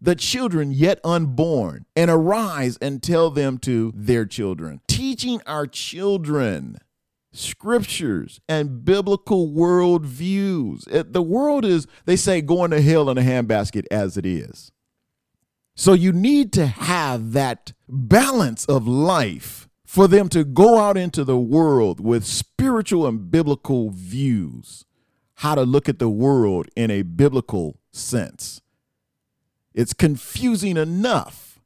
the 0.00 0.14
children 0.14 0.70
yet 0.70 1.00
unborn, 1.04 1.86
and 1.96 2.10
arise 2.10 2.76
and 2.78 3.02
tell 3.02 3.30
them 3.30 3.58
to 3.58 3.92
their 3.94 4.26
children, 4.26 4.80
teaching 4.86 5.40
our 5.46 5.66
children 5.66 6.78
scriptures 7.32 8.40
and 8.48 8.84
biblical 8.84 9.52
world 9.52 10.04
views. 10.04 10.86
Eh, 10.90 11.04
the 11.06 11.22
world 11.22 11.64
is, 11.64 11.86
they 12.04 12.16
say, 12.16 12.40
going 12.40 12.70
to 12.70 12.80
hell 12.80 13.08
in 13.10 13.18
a 13.18 13.22
handbasket 13.22 13.86
as 13.90 14.16
it 14.16 14.26
is. 14.26 14.72
So 15.74 15.92
you 15.92 16.12
need 16.12 16.52
to 16.54 16.66
have 16.66 17.32
that 17.32 17.72
balance 17.88 18.66
of 18.66 18.86
life 18.86 19.68
for 19.86 20.06
them 20.06 20.28
to 20.28 20.44
go 20.44 20.78
out 20.78 20.96
into 20.96 21.24
the 21.24 21.38
world 21.38 22.00
with 22.00 22.24
spiritual 22.24 23.06
and 23.06 23.30
biblical 23.30 23.90
views, 23.90 24.84
how 25.36 25.54
to 25.54 25.62
look 25.62 25.88
at 25.88 25.98
the 25.98 26.08
world 26.08 26.68
in 26.76 26.90
a 26.90 27.02
biblical 27.02 27.80
sense. 27.92 28.60
It's 29.74 29.92
confusing 29.92 30.76
enough 30.76 31.60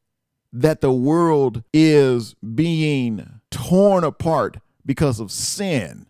that 0.52 0.80
the 0.80 0.92
world 0.92 1.64
is 1.72 2.34
being 2.34 3.40
torn 3.50 4.04
apart 4.04 4.58
because 4.84 5.20
of 5.20 5.30
sin. 5.30 6.06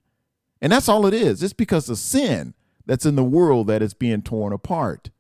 And 0.61 0.73
that's 0.73 0.89
all 0.89 1.07
it 1.07 1.15
is. 1.15 1.43
It's 1.43 1.53
because 1.53 1.89
of 1.89 1.99
sin 1.99 2.55
that's 2.87 3.07
in 3.07 3.17
the 3.17 3.25
world 3.25 3.67
that 3.67 3.83
is 3.83 3.95
being 3.95 4.23
torn 4.23 4.53
apart. 4.53 5.11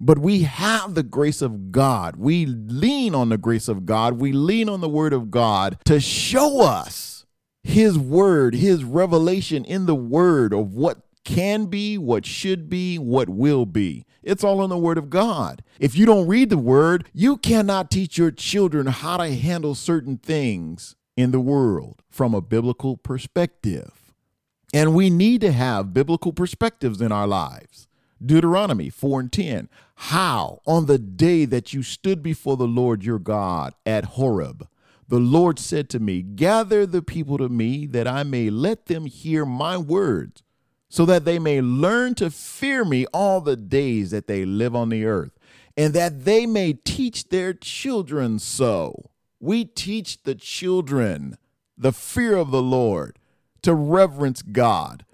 But 0.00 0.18
we 0.18 0.42
have 0.42 0.94
the 0.94 1.02
grace 1.02 1.40
of 1.40 1.72
God. 1.72 2.16
We 2.16 2.46
lean 2.46 3.14
on 3.14 3.28
the 3.28 3.38
grace 3.38 3.68
of 3.68 3.86
God. 3.86 4.14
We 4.14 4.32
lean 4.32 4.68
on 4.68 4.80
the 4.80 4.88
word 4.88 5.12
of 5.12 5.30
God 5.30 5.78
to 5.84 6.00
show 6.00 6.62
us 6.62 7.26
his 7.62 7.98
word, 7.98 8.54
his 8.54 8.84
revelation 8.84 9.64
in 9.64 9.86
the 9.86 9.94
word 9.94 10.52
of 10.52 10.74
what 10.74 10.98
can 11.24 11.66
be, 11.66 11.96
what 11.96 12.26
should 12.26 12.68
be, 12.68 12.98
what 12.98 13.28
will 13.28 13.66
be. 13.66 14.04
It's 14.22 14.44
all 14.44 14.62
in 14.62 14.70
the 14.70 14.78
Word 14.78 14.98
of 14.98 15.10
God. 15.10 15.62
If 15.78 15.96
you 15.96 16.06
don't 16.06 16.28
read 16.28 16.50
the 16.50 16.58
Word, 16.58 17.08
you 17.12 17.36
cannot 17.36 17.90
teach 17.90 18.16
your 18.16 18.30
children 18.30 18.86
how 18.86 19.16
to 19.16 19.34
handle 19.34 19.74
certain 19.74 20.18
things 20.18 20.96
in 21.16 21.30
the 21.30 21.40
world 21.40 22.02
from 22.10 22.34
a 22.34 22.40
biblical 22.40 22.96
perspective. 22.96 24.12
And 24.72 24.94
we 24.94 25.10
need 25.10 25.40
to 25.42 25.52
have 25.52 25.94
biblical 25.94 26.32
perspectives 26.32 27.00
in 27.00 27.12
our 27.12 27.26
lives. 27.26 27.86
Deuteronomy 28.24 28.90
4 28.90 29.20
and 29.20 29.32
10. 29.32 29.68
How 29.96 30.60
on 30.66 30.86
the 30.86 30.98
day 30.98 31.44
that 31.44 31.72
you 31.72 31.82
stood 31.82 32.22
before 32.22 32.56
the 32.56 32.66
Lord 32.66 33.04
your 33.04 33.18
God 33.18 33.74
at 33.86 34.04
Horeb, 34.04 34.66
the 35.08 35.20
Lord 35.20 35.58
said 35.58 35.88
to 35.90 36.00
me, 36.00 36.22
Gather 36.22 36.86
the 36.86 37.02
people 37.02 37.38
to 37.38 37.48
me 37.48 37.86
that 37.86 38.08
I 38.08 38.22
may 38.22 38.50
let 38.50 38.86
them 38.86 39.06
hear 39.06 39.44
my 39.44 39.76
words, 39.76 40.42
so 40.88 41.04
that 41.06 41.24
they 41.24 41.38
may 41.38 41.60
learn 41.60 42.14
to 42.16 42.30
fear 42.30 42.84
me 42.84 43.06
all 43.06 43.40
the 43.40 43.56
days 43.56 44.10
that 44.10 44.26
they 44.26 44.44
live 44.44 44.74
on 44.74 44.88
the 44.88 45.04
earth, 45.04 45.38
and 45.76 45.92
that 45.94 46.24
they 46.24 46.46
may 46.46 46.72
teach 46.72 47.28
their 47.28 47.52
children 47.52 48.38
so. 48.38 49.10
We 49.44 49.66
teach 49.66 50.22
the 50.22 50.34
children 50.34 51.36
the 51.76 51.92
fear 51.92 52.34
of 52.34 52.50
the 52.50 52.62
Lord, 52.62 53.18
to 53.60 53.74
reverence 53.74 54.40
God. 54.40 55.04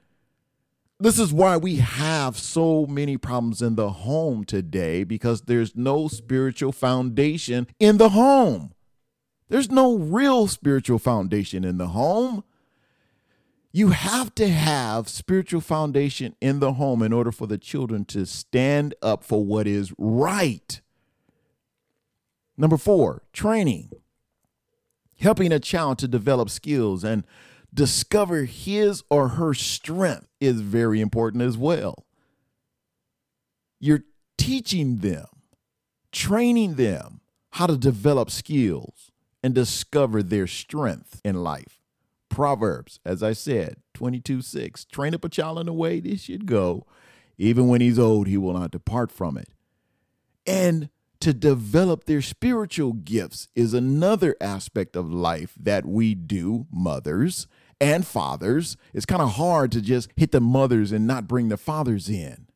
This 1.01 1.19
is 1.19 1.33
why 1.33 1.57
we 1.57 1.77
have 1.77 2.39
so 2.39 2.87
many 2.87 3.17
problems 3.17 3.61
in 3.61 3.75
the 3.75 3.91
home 3.91 4.45
today 4.45 5.03
because 5.03 5.43
there's 5.43 5.75
no 5.75 6.07
spiritual 6.07 6.71
foundation 6.71 7.67
in 7.81 7.97
the 7.97 8.11
home. 8.11 8.73
There's 9.49 9.69
no 9.69 9.97
real 9.97 10.47
spiritual 10.47 11.01
foundation 11.01 11.65
in 11.65 11.79
the 11.79 11.89
home. 11.89 12.45
You 13.73 13.89
have 13.89 14.33
to 14.37 14.47
have 14.47 15.09
spiritual 15.09 15.61
foundation 15.61 16.37
in 16.41 16.61
the 16.61 16.75
home 16.75 17.03
in 17.03 17.13
order 17.13 17.33
for 17.33 17.49
the 17.49 17.59
children 17.59 18.05
to 18.05 18.27
stand 18.27 18.95
up 19.03 19.25
for 19.25 19.45
what 19.45 19.67
is 19.67 19.93
right. 19.99 20.81
Number 22.57 22.77
four, 22.77 23.25
training 23.33 23.91
helping 25.21 25.53
a 25.53 25.61
child 25.61 25.99
to 25.99 26.09
develop 26.09 26.51
skills 26.51 27.05
and 27.05 27.25
discover 27.73 28.45
his 28.45 29.03
or 29.11 29.29
her 29.31 29.55
strength 29.55 30.27
is 30.41 30.61
very 30.61 31.01
important 31.01 31.43
as 31.43 31.57
well. 31.57 32.07
You're 33.79 34.05
teaching 34.39 34.99
them, 34.99 35.27
training 36.11 36.75
them 36.75 37.21
how 37.53 37.67
to 37.67 37.77
develop 37.77 38.31
skills 38.31 39.11
and 39.43 39.55
discover 39.55 40.23
their 40.23 40.47
strength 40.47 41.21
in 41.25 41.43
life. 41.43 41.81
Proverbs, 42.29 43.01
as 43.05 43.23
I 43.23 43.33
said, 43.33 43.77
22 43.95 44.43
6 44.43 44.85
train 44.87 45.15
up 45.15 45.25
a 45.25 45.29
child 45.29 45.59
in 45.59 45.67
the 45.67 45.73
way 45.73 46.01
they 46.01 46.17
should 46.17 46.47
go. 46.47 46.87
Even 47.39 47.69
when 47.69 47.81
he's 47.81 47.99
old, 47.99 48.27
he 48.27 48.37
will 48.37 48.53
not 48.53 48.71
depart 48.71 49.11
from 49.11 49.37
it. 49.37 49.49
And 50.47 50.91
to 51.21 51.35
develop 51.35 52.05
their 52.05 52.23
spiritual 52.23 52.95
gifts 52.95 53.49
is 53.55 53.75
another 53.75 54.37
aspect 54.41 54.97
of 54.97 55.13
life 55.13 55.55
that 55.61 55.85
we 55.87 56.15
do, 56.15 56.67
mothers 56.73 57.47
and 57.81 58.07
fathers. 58.07 58.77
It's 58.95 59.07
kind 59.07 59.23
of 59.23 59.33
hard 59.33 59.73
to 59.73 59.81
just 59.81 60.11
hit 60.17 60.33
the 60.33 60.41
mothers 60.41 60.93
and 60.93 61.07
not 61.07 61.29
bring 61.29 61.49
the 61.49 61.57
fathers 61.57 62.09
in. 62.09 62.47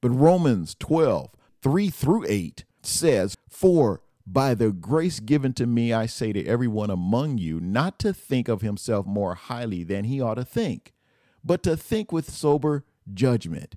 But 0.00 0.10
Romans 0.10 0.76
12, 0.78 1.30
3 1.62 1.90
through 1.90 2.26
8 2.28 2.64
says, 2.82 3.36
For 3.48 4.02
by 4.26 4.54
the 4.54 4.70
grace 4.70 5.20
given 5.20 5.52
to 5.54 5.66
me, 5.66 5.92
I 5.92 6.06
say 6.06 6.32
to 6.32 6.44
everyone 6.44 6.90
among 6.90 7.38
you, 7.38 7.60
not 7.60 7.98
to 8.00 8.12
think 8.12 8.48
of 8.48 8.60
himself 8.60 9.06
more 9.06 9.34
highly 9.34 9.82
than 9.82 10.04
he 10.04 10.20
ought 10.20 10.34
to 10.34 10.44
think, 10.44 10.92
but 11.42 11.62
to 11.62 11.76
think 11.76 12.12
with 12.12 12.30
sober 12.30 12.84
judgment, 13.12 13.76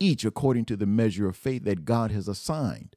each 0.00 0.24
according 0.24 0.64
to 0.66 0.76
the 0.76 0.86
measure 0.86 1.28
of 1.28 1.36
faith 1.36 1.64
that 1.64 1.84
God 1.84 2.10
has 2.10 2.28
assigned. 2.28 2.96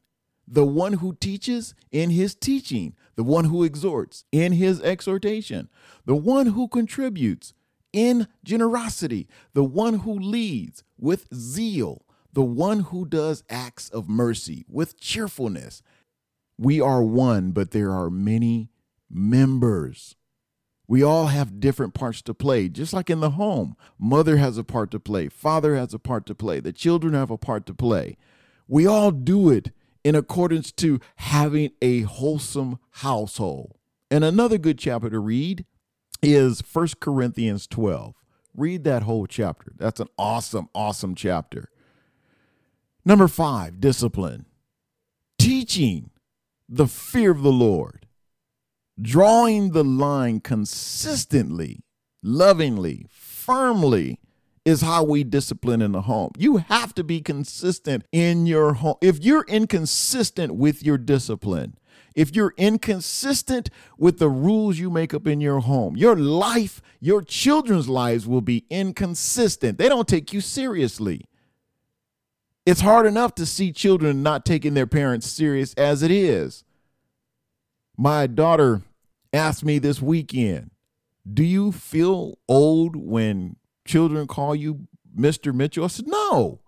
the 0.47 0.65
one 0.65 0.93
who 0.93 1.15
teaches 1.19 1.73
in 1.91 2.09
his 2.09 2.35
teaching, 2.35 2.95
the 3.15 3.23
one 3.23 3.45
who 3.45 3.63
exhorts 3.63 4.25
in 4.31 4.53
his 4.53 4.81
exhortation, 4.81 5.69
the 6.05 6.15
one 6.15 6.47
who 6.47 6.67
contributes 6.67 7.53
in 7.93 8.27
generosity, 8.43 9.27
the 9.53 9.63
one 9.63 9.99
who 9.99 10.13
leads 10.13 10.83
with 10.97 11.27
zeal, 11.33 12.05
the 12.33 12.43
one 12.43 12.81
who 12.81 13.05
does 13.05 13.43
acts 13.49 13.89
of 13.89 14.09
mercy 14.09 14.65
with 14.69 14.99
cheerfulness. 14.99 15.81
We 16.57 16.79
are 16.79 17.03
one, 17.03 17.51
but 17.51 17.71
there 17.71 17.91
are 17.91 18.09
many 18.09 18.69
members. 19.09 20.15
We 20.87 21.03
all 21.03 21.27
have 21.27 21.59
different 21.59 21.93
parts 21.93 22.21
to 22.23 22.33
play, 22.33 22.67
just 22.67 22.91
like 22.91 23.09
in 23.09 23.21
the 23.21 23.31
home. 23.31 23.75
Mother 23.97 24.37
has 24.37 24.57
a 24.57 24.63
part 24.63 24.91
to 24.91 24.99
play, 24.99 25.29
father 25.29 25.75
has 25.75 25.93
a 25.93 25.99
part 25.99 26.25
to 26.25 26.35
play, 26.35 26.59
the 26.59 26.73
children 26.73 27.13
have 27.13 27.31
a 27.31 27.37
part 27.37 27.65
to 27.67 27.73
play. 27.73 28.17
We 28.67 28.85
all 28.85 29.11
do 29.11 29.49
it 29.49 29.71
in 30.03 30.15
accordance 30.15 30.71
to 30.73 30.99
having 31.17 31.71
a 31.81 32.01
wholesome 32.01 32.79
household. 32.91 33.75
And 34.09 34.23
another 34.23 34.57
good 34.57 34.77
chapter 34.77 35.09
to 35.09 35.19
read 35.19 35.65
is 36.21 36.61
First 36.61 36.99
Corinthians 36.99 37.67
12. 37.67 38.15
Read 38.55 38.83
that 38.83 39.03
whole 39.03 39.27
chapter. 39.27 39.71
That's 39.77 39.99
an 39.99 40.07
awesome, 40.17 40.69
awesome 40.75 41.15
chapter. 41.15 41.69
Number 43.05 43.27
five, 43.27 43.79
discipline. 43.79 44.45
Teaching 45.39 46.11
the 46.67 46.87
fear 46.87 47.31
of 47.31 47.41
the 47.41 47.51
Lord, 47.51 48.05
drawing 49.01 49.71
the 49.71 49.83
line 49.83 50.39
consistently, 50.39 51.83
lovingly, 52.21 53.07
firmly 53.09 54.19
is 54.65 54.81
how 54.81 55.03
we 55.03 55.23
discipline 55.23 55.81
in 55.81 55.91
the 55.91 56.01
home. 56.01 56.31
You 56.37 56.57
have 56.57 56.93
to 56.95 57.03
be 57.03 57.21
consistent 57.21 58.05
in 58.11 58.45
your 58.45 58.73
home. 58.73 58.95
If 59.01 59.23
you're 59.23 59.45
inconsistent 59.47 60.55
with 60.55 60.83
your 60.83 60.97
discipline, 60.97 61.77
if 62.13 62.35
you're 62.35 62.53
inconsistent 62.57 63.69
with 63.97 64.19
the 64.19 64.29
rules 64.29 64.77
you 64.77 64.89
make 64.89 65.13
up 65.13 65.25
in 65.25 65.41
your 65.41 65.61
home, 65.61 65.95
your 65.95 66.15
life, 66.15 66.81
your 66.99 67.21
children's 67.21 67.89
lives 67.89 68.27
will 68.27 68.41
be 68.41 68.65
inconsistent. 68.69 69.77
They 69.77 69.89
don't 69.89 70.07
take 70.07 70.33
you 70.33 70.41
seriously. 70.41 71.25
It's 72.65 72.81
hard 72.81 73.05
enough 73.05 73.33
to 73.35 73.45
see 73.45 73.71
children 73.71 74.21
not 74.21 74.45
taking 74.45 74.75
their 74.75 74.87
parents 74.87 75.27
serious 75.27 75.73
as 75.75 76.03
it 76.03 76.11
is. 76.11 76.63
My 77.97 78.27
daughter 78.27 78.83
asked 79.33 79.65
me 79.65 79.79
this 79.79 80.01
weekend, 80.01 80.71
Do 81.31 81.43
you 81.43 81.71
feel 81.71 82.37
old 82.47 82.95
when 82.95 83.55
children 83.85 84.27
call 84.27 84.55
you 84.55 84.87
Mr. 85.17 85.53
Mitchell? 85.53 85.85
I 85.85 85.87
said, 85.87 86.07
No. 86.07 86.59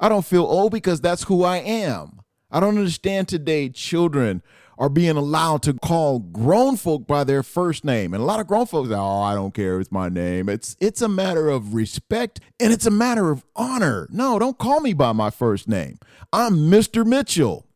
I 0.00 0.08
don't 0.08 0.24
feel 0.24 0.44
old 0.44 0.72
because 0.72 1.00
that's 1.00 1.24
who 1.24 1.44
I 1.44 1.58
am. 1.58 2.20
I 2.50 2.60
don't 2.60 2.76
understand 2.78 3.28
today 3.28 3.68
children 3.68 4.42
are 4.76 4.88
being 4.88 5.16
allowed 5.16 5.62
to 5.62 5.74
call 5.74 6.18
grown 6.18 6.76
folk 6.76 7.06
by 7.06 7.24
their 7.24 7.42
first 7.42 7.84
name. 7.84 8.12
And 8.12 8.22
a 8.22 8.26
lot 8.26 8.40
of 8.40 8.46
grown 8.46 8.66
folks 8.66 8.88
say, 8.88 8.94
"Oh, 8.96 9.22
I 9.22 9.34
don't 9.34 9.54
care, 9.54 9.80
it's 9.80 9.92
my 9.92 10.08
name." 10.08 10.48
It's 10.48 10.76
it's 10.80 11.00
a 11.00 11.08
matter 11.08 11.48
of 11.48 11.74
respect 11.74 12.40
and 12.58 12.72
it's 12.72 12.86
a 12.86 12.90
matter 12.90 13.30
of 13.30 13.44
honor. 13.54 14.08
No, 14.10 14.38
don't 14.38 14.58
call 14.58 14.80
me 14.80 14.92
by 14.92 15.12
my 15.12 15.30
first 15.30 15.68
name. 15.68 15.98
I'm 16.32 16.70
Mr. 16.70 17.06
Mitchell. 17.06 17.66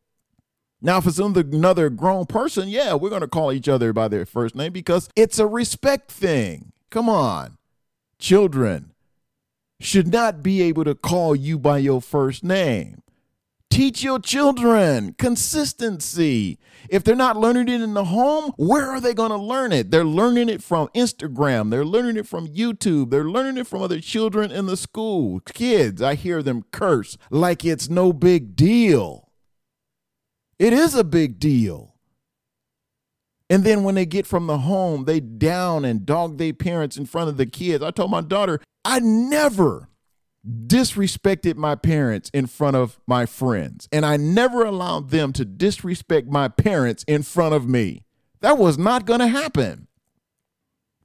Now, 0.81 0.99
if 0.99 1.07
it's 1.07 1.19
another 1.19 1.91
grown 1.91 2.27
person, 2.27 2.69
yeah, 2.69 2.95
we're 2.95 3.11
going 3.11 3.23
to 3.23 3.29
call 3.29 3.53
each 3.53 3.69
other 3.69 3.93
by 3.93 4.07
their 4.07 4.25
first 4.25 4.55
name 4.55 4.73
because 4.73 5.09
it's 5.17 5.41
a 5.41 5.47
respect 5.47 6.11
thing. 6.11 6.73
Come 6.91 7.09
on. 7.09 7.58
Children 8.19 8.93
should 9.81 10.09
not 10.09 10.43
be 10.43 10.61
able 10.63 10.85
to 10.85 10.95
call 10.95 11.37
you 11.37 11.59
by 11.59 11.79
your 11.79 12.03
first 12.03 12.43
name. 12.43 13.03
Teach 13.71 14.03
your 14.03 14.19
children 14.19 15.15
consistency. 15.19 16.59
If 16.89 17.05
they're 17.05 17.15
not 17.15 17.37
learning 17.37 17.69
it 17.69 17.81
in 17.81 17.95
the 17.95 18.07
home, 18.07 18.53
where 18.57 18.87
are 18.87 19.01
they 19.01 19.15
going 19.15 19.31
to 19.31 19.37
learn 19.37 19.73
it? 19.73 19.91
They're 19.91 20.05
learning 20.05 20.49
it 20.49 20.63
from 20.63 20.89
Instagram. 20.97 21.71
They're 21.71 21.85
learning 21.85 22.17
it 22.17 22.27
from 22.27 22.49
YouTube. 22.49 23.11
They're 23.11 23.25
learning 23.25 23.59
it 23.59 23.67
from 23.67 23.83
other 23.83 24.01
children 24.01 24.51
in 24.51 24.67
the 24.67 24.77
school. 24.77 25.41
Kids, 25.41 26.03
I 26.03 26.15
hear 26.15 26.43
them 26.43 26.65
curse 26.73 27.19
like 27.31 27.65
it's 27.65 27.89
no 27.89 28.13
big 28.13 28.57
deal. 28.57 29.31
It 30.59 30.73
is 30.73 30.95
a 30.95 31.05
big 31.05 31.39
deal. 31.39 31.88
And 33.51 33.65
then 33.65 33.83
when 33.83 33.95
they 33.95 34.07
get 34.07 34.27
from 34.27 34.47
the 34.47 34.59
home, 34.59 35.05
they 35.05 35.21
down 35.21 35.85
and 35.85 36.05
dog 36.05 36.39
their 36.39 36.53
parents 36.53 36.97
in 36.97 37.07
front 37.07 37.31
of 37.31 37.37
the 37.39 37.47
kids. 37.47 37.83
I 37.83 37.91
told 37.91 38.11
my 38.11 38.21
daughter, 38.21 38.61
I 38.85 39.01
never 39.01 39.89
disrespected 40.47 41.57
my 41.57 41.75
parents 41.75 42.31
in 42.33 42.47
front 42.47 42.77
of 42.77 42.99
my 43.07 43.27
friends, 43.27 43.89
and 43.91 44.07
I 44.07 44.17
never 44.17 44.65
allowed 44.65 45.11
them 45.11 45.33
to 45.35 45.45
disrespect 45.45 46.29
my 46.29 46.49
parents 46.49 47.05
in 47.09 47.23
front 47.23 47.55
of 47.55 47.69
me. 47.69 48.05
That 48.41 48.59
was 48.59 48.79
not 48.79 49.05
going 49.05 49.21
to 49.21 49.27
happen. 49.27 49.88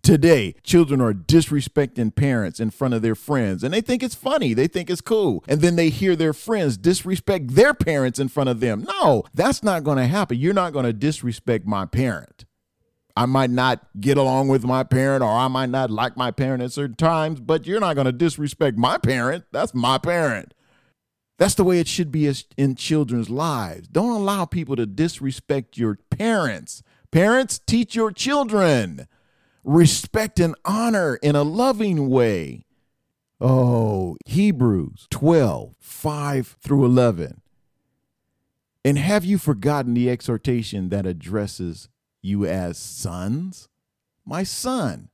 Today, 0.04 0.56
children 0.64 1.00
are 1.00 1.14
disrespecting 1.14 2.14
parents 2.14 2.60
in 2.60 2.72
front 2.72 2.94
of 2.94 3.02
their 3.02 3.16
friends, 3.16 3.64
and 3.64 3.74
they 3.74 3.80
think 3.80 4.04
it's 4.04 4.14
funny. 4.14 4.54
They 4.54 4.68
think 4.68 4.90
it's 4.90 5.00
cool. 5.00 5.46
And 5.48 5.62
then 5.62 5.78
they 5.78 5.88
hear 5.88 6.18
their 6.18 6.34
friends 6.34 6.76
disrespect 6.76 7.56
their 7.56 7.74
parents 7.74 8.20
in 8.20 8.28
front 8.28 8.50
of 8.50 8.60
them. 8.60 8.84
No, 8.84 9.24
that's 9.34 9.64
not 9.64 9.86
going 9.86 9.98
to 9.98 10.06
happen. 10.06 10.38
You're 10.38 10.54
not 10.54 10.74
going 10.74 10.84
to 10.84 10.92
disrespect 10.92 11.66
my 11.66 11.86
parent. 11.86 12.44
I 13.16 13.28
might 13.28 13.50
not 13.50 13.88
get 13.98 14.18
along 14.18 14.50
with 14.50 14.66
my 14.66 14.84
parent 14.84 15.24
or 15.24 15.30
I 15.30 15.48
might 15.48 15.70
not 15.70 15.90
like 15.90 16.18
my 16.18 16.32
parent 16.32 16.62
at 16.64 16.74
certain 16.74 16.98
times, 16.98 17.40
but 17.40 17.66
you're 17.66 17.80
not 17.80 17.94
going 17.94 18.06
to 18.06 18.12
disrespect 18.12 18.78
my 18.78 18.98
parent. 18.98 19.46
That's 19.54 19.74
my 19.74 20.00
parent. 20.00 20.54
That's 21.40 21.56
the 21.56 21.64
way 21.64 21.80
it 21.80 21.88
should 21.88 22.12
be 22.12 22.30
in 22.58 22.76
children's 22.76 23.30
lives. 23.30 23.88
Don't 23.88 24.12
allow 24.12 24.44
people 24.44 24.76
to 24.76 24.86
disrespect 24.86 25.78
your 25.78 26.00
parents. 26.10 26.84
Parents, 27.10 27.58
teach 27.58 27.96
your 27.96 28.12
children 28.12 29.08
respect 29.64 30.40
and 30.40 30.56
honor 30.66 31.16
in 31.16 31.36
a 31.36 31.44
loving 31.44 32.10
way. 32.10 32.66
Oh, 33.40 34.16
Hebrews 34.26 35.08
12, 35.10 35.76
5 35.80 36.58
through 36.62 36.86
11. 36.86 37.42
And 38.86 38.98
have 38.98 39.24
you 39.24 39.38
forgotten 39.38 39.94
the 39.94 40.10
exhortation 40.10 40.90
that 40.90 41.06
addresses 41.06 41.90
you 42.22 42.46
as 42.46 42.78
sons? 42.78 43.70
My 44.26 44.44
son, 44.44 45.10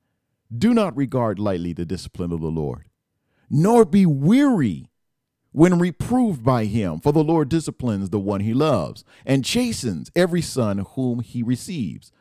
do 0.56 0.74
not 0.74 0.96
regard 0.98 1.40
lightly 1.40 1.74
the 1.74 1.86
discipline 1.86 2.32
of 2.32 2.42
the 2.42 2.48
Lord, 2.48 2.86
nor 3.50 3.86
be 3.86 4.06
weary 4.06 4.90
when 5.52 5.80
reproved 5.80 6.44
by 6.44 6.66
him, 6.66 7.00
for 7.00 7.12
the 7.12 7.24
Lord 7.24 7.50
disciplines 7.50 8.10
the 8.10 8.20
one 8.20 8.42
he 8.42 8.54
loves 8.54 9.04
and 9.26 9.46
chastens 9.46 10.12
every 10.16 10.42
son 10.42 10.80
whom 10.96 11.22
he 11.22 11.42
receives. 11.42 12.12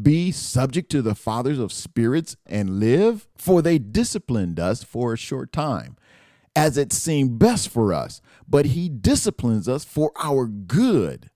be 0.00 0.30
subject 0.32 0.90
to 0.90 1.02
the 1.02 1.14
fathers 1.14 1.58
of 1.58 1.72
spirits 1.72 2.36
and 2.46 2.80
live? 2.80 3.26
For 3.36 3.62
they 3.62 3.78
disciplined 3.78 4.60
us 4.60 4.82
for 4.82 5.12
a 5.12 5.18
short 5.18 5.52
time, 5.52 5.96
as 6.54 6.76
it 6.76 6.92
seemed 6.92 7.38
best 7.38 7.68
for 7.68 7.92
us. 7.92 8.20
But 8.46 8.66
he 8.66 8.88
disciplines 8.88 9.68
us 9.68 9.84
for 9.84 10.12
our 10.16 10.46
good, 10.46 11.30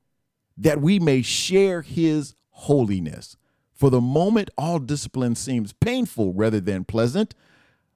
that 0.56 0.80
we 0.80 0.98
may 0.98 1.22
share 1.22 1.82
his 1.82 2.34
holiness. 2.50 3.36
For 3.72 3.90
the 3.90 4.00
moment, 4.00 4.50
all 4.56 4.78
discipline 4.78 5.34
seems 5.34 5.72
painful 5.72 6.34
rather 6.34 6.60
than 6.60 6.84
pleasant, 6.84 7.34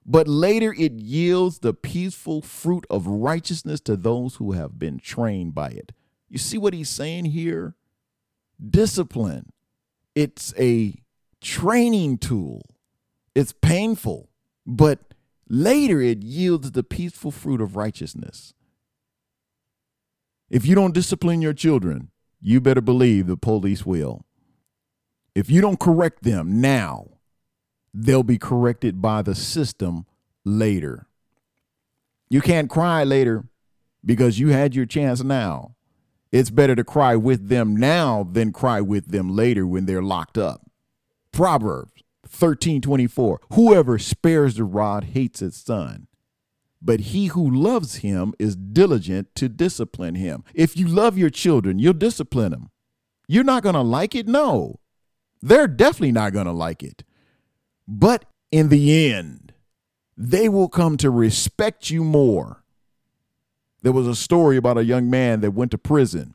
but 0.05 0.27
later 0.27 0.73
it 0.73 0.93
yields 0.93 1.59
the 1.59 1.73
peaceful 1.73 2.41
fruit 2.41 2.85
of 2.89 3.07
righteousness 3.07 3.79
to 3.81 3.95
those 3.95 4.35
who 4.35 4.53
have 4.53 4.79
been 4.79 4.99
trained 4.99 5.53
by 5.53 5.69
it. 5.69 5.91
You 6.29 6.37
see 6.37 6.57
what 6.57 6.73
he's 6.73 6.89
saying 6.89 7.25
here? 7.25 7.75
Discipline 8.69 9.51
it's 10.17 10.51
a 10.57 10.95
training 11.41 12.17
tool. 12.17 12.63
It's 13.35 13.53
painful, 13.53 14.31
but 14.65 15.13
later 15.47 16.01
it 16.01 16.23
yields 16.23 16.71
the 16.71 16.81
peaceful 16.81 17.29
fruit 17.29 17.61
of 17.61 17.75
righteousness. 17.75 18.55
If 20.49 20.65
you 20.65 20.73
don't 20.73 20.95
discipline 20.95 21.43
your 21.43 21.53
children, 21.53 22.09
you 22.41 22.59
better 22.59 22.81
believe 22.81 23.27
the 23.27 23.37
police 23.37 23.85
will. 23.85 24.25
If 25.35 25.51
you 25.51 25.61
don't 25.61 25.79
correct 25.79 26.23
them 26.23 26.59
now, 26.61 27.09
they'll 27.93 28.23
be 28.23 28.39
corrected 28.39 28.99
by 28.99 29.21
the 29.21 29.35
system 29.35 30.07
later. 30.43 31.05
You 32.27 32.41
can't 32.41 32.71
cry 32.71 33.03
later 33.03 33.43
because 34.03 34.39
you 34.39 34.47
had 34.47 34.73
your 34.73 34.87
chance 34.87 35.23
now. 35.23 35.75
It's 36.31 36.49
better 36.49 36.75
to 36.75 36.83
cry 36.83 37.15
with 37.15 37.49
them 37.49 37.75
now 37.75 38.27
than 38.29 38.51
cry 38.51 38.81
with 38.81 39.11
them 39.11 39.29
later 39.29 39.65
when 39.65 39.85
they're 39.85 40.01
locked 40.01 40.37
up. 40.37 40.69
Proverbs 41.31 42.03
13:24 42.27 43.37
Whoever 43.53 43.97
spares 43.97 44.55
the 44.55 44.63
rod 44.63 45.05
hates 45.05 45.39
his 45.39 45.55
son, 45.55 46.07
but 46.81 46.99
he 46.99 47.27
who 47.27 47.49
loves 47.49 47.97
him 47.97 48.33
is 48.37 48.55
diligent 48.55 49.33
to 49.35 49.49
discipline 49.49 50.15
him. 50.15 50.43
If 50.53 50.75
you 50.75 50.87
love 50.87 51.17
your 51.17 51.29
children, 51.29 51.79
you'll 51.79 51.93
discipline 51.93 52.51
them. 52.51 52.71
You're 53.27 53.43
not 53.43 53.63
going 53.63 53.75
to 53.75 53.81
like 53.81 54.15
it? 54.15 54.27
No. 54.27 54.79
They're 55.41 55.67
definitely 55.67 56.13
not 56.13 56.33
going 56.33 56.45
to 56.45 56.51
like 56.51 56.81
it. 56.81 57.03
But 57.87 58.25
in 58.51 58.69
the 58.69 59.11
end, 59.11 59.53
they 60.15 60.49
will 60.49 60.69
come 60.69 60.97
to 60.97 61.09
respect 61.09 61.89
you 61.89 62.03
more 62.03 62.63
there 63.81 63.91
was 63.91 64.07
a 64.07 64.15
story 64.15 64.57
about 64.57 64.77
a 64.77 64.83
young 64.83 65.09
man 65.09 65.41
that 65.41 65.51
went 65.51 65.71
to 65.71 65.77
prison. 65.77 66.33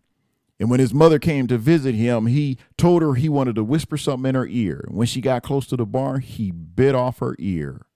And 0.61 0.71
when 0.71 0.81
his 0.81 0.95
mother 0.95 1.19
came 1.19 1.49
to 1.49 1.59
visit 1.59 1.95
him, 1.95 2.27
he 2.27 2.57
told 2.77 3.03
her 3.03 3.15
he 3.15 3.29
wanted 3.29 3.57
to 3.57 3.65
whisper 3.65 3.97
something 3.97 4.29
in 4.29 4.35
her 4.37 4.47
ear. 4.47 4.85
When 4.89 5.07
she 5.07 5.21
got 5.21 5.43
close 5.43 5.67
to 5.67 5.77
the 5.77 5.87
bar, 5.87 6.19
he 6.19 6.51
bit 6.53 6.95
off 6.95 7.19
her 7.19 7.35
ear. 7.39 7.87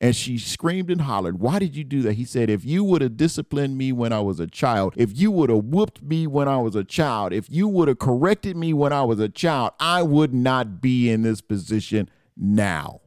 And 0.00 0.14
she 0.14 0.38
screamed 0.38 0.90
and 0.90 1.02
hollered, 1.02 1.40
Why 1.40 1.58
did 1.58 1.76
you 1.76 1.82
do 1.84 2.02
that? 2.02 2.14
He 2.14 2.24
said, 2.24 2.50
If 2.50 2.64
you 2.64 2.84
would 2.84 3.02
have 3.02 3.16
disciplined 3.16 3.76
me 3.76 3.92
when 3.92 4.12
I 4.12 4.20
was 4.20 4.38
a 4.38 4.46
child, 4.46 4.94
if 4.96 5.18
you 5.18 5.30
would 5.32 5.50
have 5.50 5.64
whooped 5.64 6.02
me 6.02 6.26
when 6.26 6.46
I 6.46 6.58
was 6.58 6.76
a 6.76 6.84
child, 6.84 7.32
if 7.32 7.50
you 7.50 7.66
would 7.66 7.88
have 7.88 7.98
corrected 7.98 8.56
me 8.56 8.72
when 8.72 8.92
I 8.92 9.02
was 9.02 9.18
a 9.18 9.28
child, 9.28 9.72
I 9.80 10.02
would 10.02 10.32
not 10.32 10.80
be 10.80 11.10
in 11.10 11.22
this 11.22 11.40
position 11.40 12.08
now. 12.36 13.00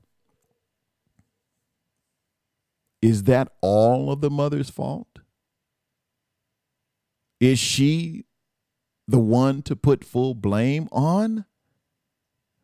Is 3.02 3.24
that 3.24 3.54
all 3.62 4.12
of 4.12 4.22
the 4.22 4.30
mother's 4.30 4.70
fault? 4.70 5.11
Is 7.42 7.58
she 7.58 8.26
the 9.08 9.20
one 9.20 9.64
to 9.64 9.76
put 9.76 10.06
full 10.06 10.36
blame 10.36 10.88
on? 10.92 11.46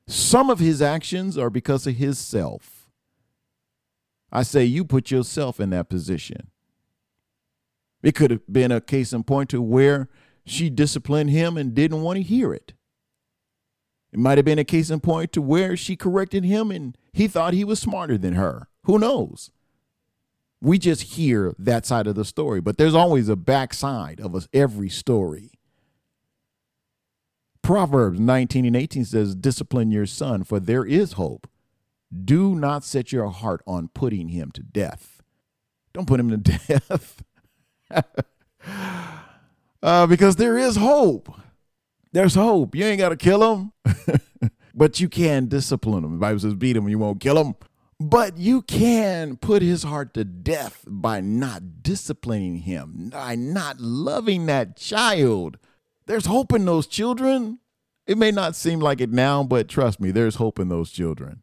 Some 0.08 0.52
of 0.52 0.60
his 0.60 0.84
actions 0.84 1.36
are 1.36 1.50
because 1.50 1.88
of 1.88 1.96
his 1.96 2.20
self. 2.20 2.88
I 4.32 4.44
say 4.44 4.64
you 4.64 4.86
put 4.86 5.10
yourself 5.10 5.60
in 5.60 5.72
that 5.72 5.90
position. 5.90 6.52
It 8.04 8.14
could 8.14 8.30
have 8.30 8.42
been 8.48 8.72
a 8.72 8.80
case 8.80 9.14
in 9.14 9.24
point 9.24 9.50
to 9.50 9.62
where 9.62 10.10
she 10.46 10.70
disciplined 10.70 11.32
him 11.32 11.58
and 11.58 11.74
didn't 11.74 12.04
want 12.04 12.18
to 12.18 12.24
hear 12.24 12.54
it. 12.54 12.74
It 14.14 14.20
might 14.20 14.38
have 14.38 14.46
been 14.46 14.60
a 14.60 14.64
case 14.64 14.92
in 14.92 15.00
point 15.00 15.32
to 15.34 15.42
where 15.42 15.76
she 15.76 15.96
corrected 15.96 16.44
him 16.44 16.70
and 16.70 16.96
he 17.12 17.28
thought 17.28 17.54
he 17.54 17.64
was 17.64 17.80
smarter 17.80 18.18
than 18.18 18.36
her. 18.36 18.68
Who 18.84 19.00
knows? 19.00 19.50
We 20.62 20.80
just 20.80 21.04
hear 21.04 21.54
that 21.60 21.86
side 21.86 22.08
of 22.08 22.16
the 22.16 22.26
story, 22.26 22.62
but 22.62 22.78
there's 22.78 22.96
always 22.96 23.30
a 23.30 23.36
backside 23.36 24.20
of 24.20 24.36
us, 24.36 24.48
every 24.54 24.90
story. 24.90 25.52
Proverbs 27.62 28.20
19 28.20 28.66
and 28.66 28.76
18 28.76 29.06
says, 29.06 29.36
Discipline 29.36 29.92
your 29.92 30.06
son, 30.06 30.44
for 30.44 30.60
there 30.60 30.86
is 30.86 31.14
hope. 31.14 31.48
Do 32.24 32.56
not 32.56 32.84
set 32.84 33.12
your 33.12 33.28
heart 33.30 33.62
on 33.68 33.90
putting 33.90 34.30
him 34.30 34.52
to 34.52 34.64
death. 34.64 35.22
Don't 35.94 36.08
put 36.08 36.20
him 36.20 36.30
to 36.30 36.38
death. 36.70 37.24
uh, 39.84 40.08
because 40.08 40.38
there 40.38 40.58
is 40.58 40.78
hope. 40.78 41.30
There's 42.14 42.36
hope. 42.36 42.74
You 42.74 42.86
ain't 42.86 43.00
got 43.00 43.10
to 43.10 43.18
kill 43.18 43.54
him, 43.54 43.74
but 44.74 45.00
you 45.00 45.10
can 45.10 45.48
discipline 45.48 46.04
him. 46.04 46.14
The 46.14 46.18
Bible 46.18 46.40
says, 46.40 46.56
beat 46.56 46.78
him, 46.78 46.88
you 46.88 46.98
won't 46.98 47.20
kill 47.20 47.38
him. 47.38 47.56
But 48.00 48.38
you 48.38 48.62
can 48.62 49.38
put 49.38 49.64
his 49.64 49.84
heart 49.84 50.14
to 50.14 50.24
death 50.24 50.84
by 50.88 51.20
not 51.20 51.82
disciplining 51.82 52.58
him, 52.58 53.10
by 53.12 53.36
not 53.36 53.80
loving 53.80 54.46
that 54.46 54.78
child. 54.78 55.58
There's 56.06 56.28
hope 56.28 56.54
in 56.54 56.66
those 56.66 56.86
children. 56.86 57.60
It 58.06 58.18
may 58.18 58.32
not 58.32 58.56
seem 58.56 58.80
like 58.80 59.02
it 59.02 59.12
now, 59.12 59.44
but 59.44 59.68
trust 59.68 60.00
me, 60.00 60.12
there's 60.12 60.36
hope 60.36 60.60
in 60.60 60.70
those 60.70 60.92
children. 60.92 61.42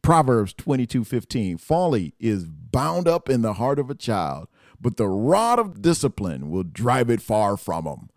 Proverbs 0.00 0.54
22 0.54 1.04
15 1.04 1.58
Folly 1.58 2.14
is 2.18 2.46
bound 2.46 3.06
up 3.06 3.28
in 3.28 3.42
the 3.42 3.54
heart 3.54 3.78
of 3.78 3.90
a 3.90 3.94
child, 3.94 4.48
but 4.80 4.96
the 4.96 5.08
rod 5.08 5.58
of 5.58 5.82
discipline 5.82 6.50
will 6.50 6.62
drive 6.62 7.10
it 7.10 7.20
far 7.20 7.56
from 7.56 7.84
him. 7.84 8.08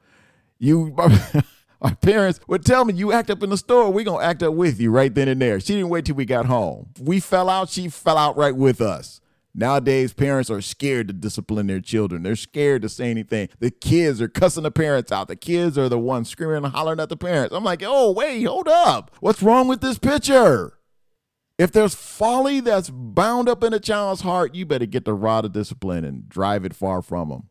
You. 0.57 0.95
My 1.81 1.93
parents 1.93 2.39
would 2.47 2.65
tell 2.65 2.83
me, 2.83 2.93
you 2.93 3.13
act 3.13 3.29
up 3.29 3.41
in 3.41 3.49
the 3.49 3.57
store, 3.57 3.89
we're 3.89 4.03
going 4.03 4.19
to 4.19 4.25
act 4.25 4.43
up 4.43 4.53
with 4.53 4.81
you 4.81 4.91
right 4.91 5.13
then 5.13 5.29
and 5.29 5.41
there. 5.41 5.59
She 5.59 5.73
didn't 5.73 5.89
wait 5.89 6.05
till 6.05 6.15
we 6.15 6.25
got 6.25 6.45
home. 6.45 6.89
We 6.99 7.19
fell 7.21 7.49
out, 7.49 7.69
she 7.69 7.87
fell 7.87 8.17
out 8.17 8.35
right 8.35 8.55
with 8.55 8.81
us. 8.81 9.21
Nowadays, 9.55 10.13
parents 10.13 10.51
are 10.51 10.61
scared 10.61 11.07
to 11.07 11.13
discipline 11.13 11.67
their 11.67 11.79
children. 11.79 12.23
They're 12.23 12.35
scared 12.35 12.81
to 12.83 12.89
say 12.89 13.09
anything. 13.09 13.49
The 13.59 13.71
kids 13.71 14.21
are 14.21 14.27
cussing 14.27 14.63
the 14.63 14.71
parents 14.71 15.11
out. 15.11 15.27
The 15.27 15.35
kids 15.35 15.77
are 15.77 15.89
the 15.89 15.97
ones 15.97 16.29
screaming 16.29 16.57
and 16.57 16.67
hollering 16.67 16.99
at 16.99 17.09
the 17.09 17.17
parents. 17.17 17.55
I'm 17.55 17.63
like, 17.63 17.81
oh, 17.83 18.11
wait, 18.11 18.43
hold 18.43 18.67
up. 18.67 19.11
What's 19.21 19.41
wrong 19.41 19.67
with 19.67 19.81
this 19.81 19.97
picture? 19.97 20.77
If 21.57 21.71
there's 21.71 21.95
folly 21.95 22.59
that's 22.59 22.89
bound 22.89 23.49
up 23.49 23.63
in 23.63 23.73
a 23.73 23.79
child's 23.79 24.21
heart, 24.21 24.53
you 24.55 24.65
better 24.65 24.85
get 24.85 25.03
the 25.03 25.13
rod 25.13 25.45
of 25.45 25.51
discipline 25.51 26.05
and 26.05 26.29
drive 26.29 26.63
it 26.63 26.73
far 26.73 27.01
from 27.01 27.29
them. 27.29 27.48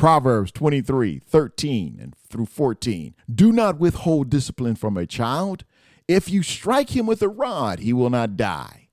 Proverbs 0.00 0.50
23, 0.52 1.18
13 1.18 1.98
and 2.00 2.16
through 2.26 2.46
14. 2.46 3.14
Do 3.30 3.52
not 3.52 3.78
withhold 3.78 4.30
discipline 4.30 4.74
from 4.74 4.96
a 4.96 5.04
child. 5.04 5.64
If 6.08 6.30
you 6.30 6.42
strike 6.42 6.96
him 6.96 7.04
with 7.04 7.20
a 7.20 7.28
rod, 7.28 7.80
he 7.80 7.92
will 7.92 8.08
not 8.08 8.34
die. 8.34 8.88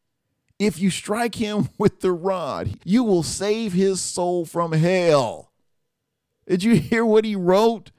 If 0.59 0.79
you 0.79 0.89
strike 0.89 1.35
him 1.35 1.69
with 1.77 2.01
the 2.01 2.11
rod, 2.11 2.77
you 2.83 3.05
will 3.05 3.23
save 3.23 3.71
his 3.71 4.01
soul 4.01 4.45
from 4.45 4.73
hell. 4.73 5.53
Did 6.45 6.63
you 6.63 6.75
hear 6.75 7.05
what 7.05 7.23
he 7.23 7.37
wrote? 7.37 7.91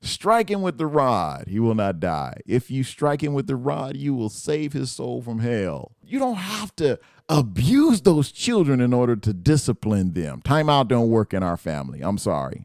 Strike 0.00 0.50
him 0.50 0.62
with 0.62 0.78
the 0.78 0.86
rod, 0.86 1.48
he 1.48 1.58
will 1.58 1.74
not 1.74 1.98
die. 1.98 2.38
If 2.46 2.70
you 2.70 2.84
strike 2.84 3.22
him 3.22 3.34
with 3.34 3.46
the 3.48 3.56
rod, 3.56 3.96
you 3.96 4.14
will 4.14 4.28
save 4.28 4.72
his 4.72 4.90
soul 4.92 5.20
from 5.22 5.40
hell. 5.40 5.92
You 6.04 6.18
don't 6.18 6.36
have 6.36 6.74
to 6.76 7.00
abuse 7.28 8.02
those 8.02 8.30
children 8.30 8.80
in 8.80 8.92
order 8.92 9.16
to 9.16 9.32
discipline 9.32 10.12
them. 10.12 10.40
Timeout 10.44 10.88
don't 10.88 11.10
work 11.10 11.34
in 11.34 11.42
our 11.42 11.56
family. 11.56 12.00
I'm 12.00 12.18
sorry. 12.18 12.64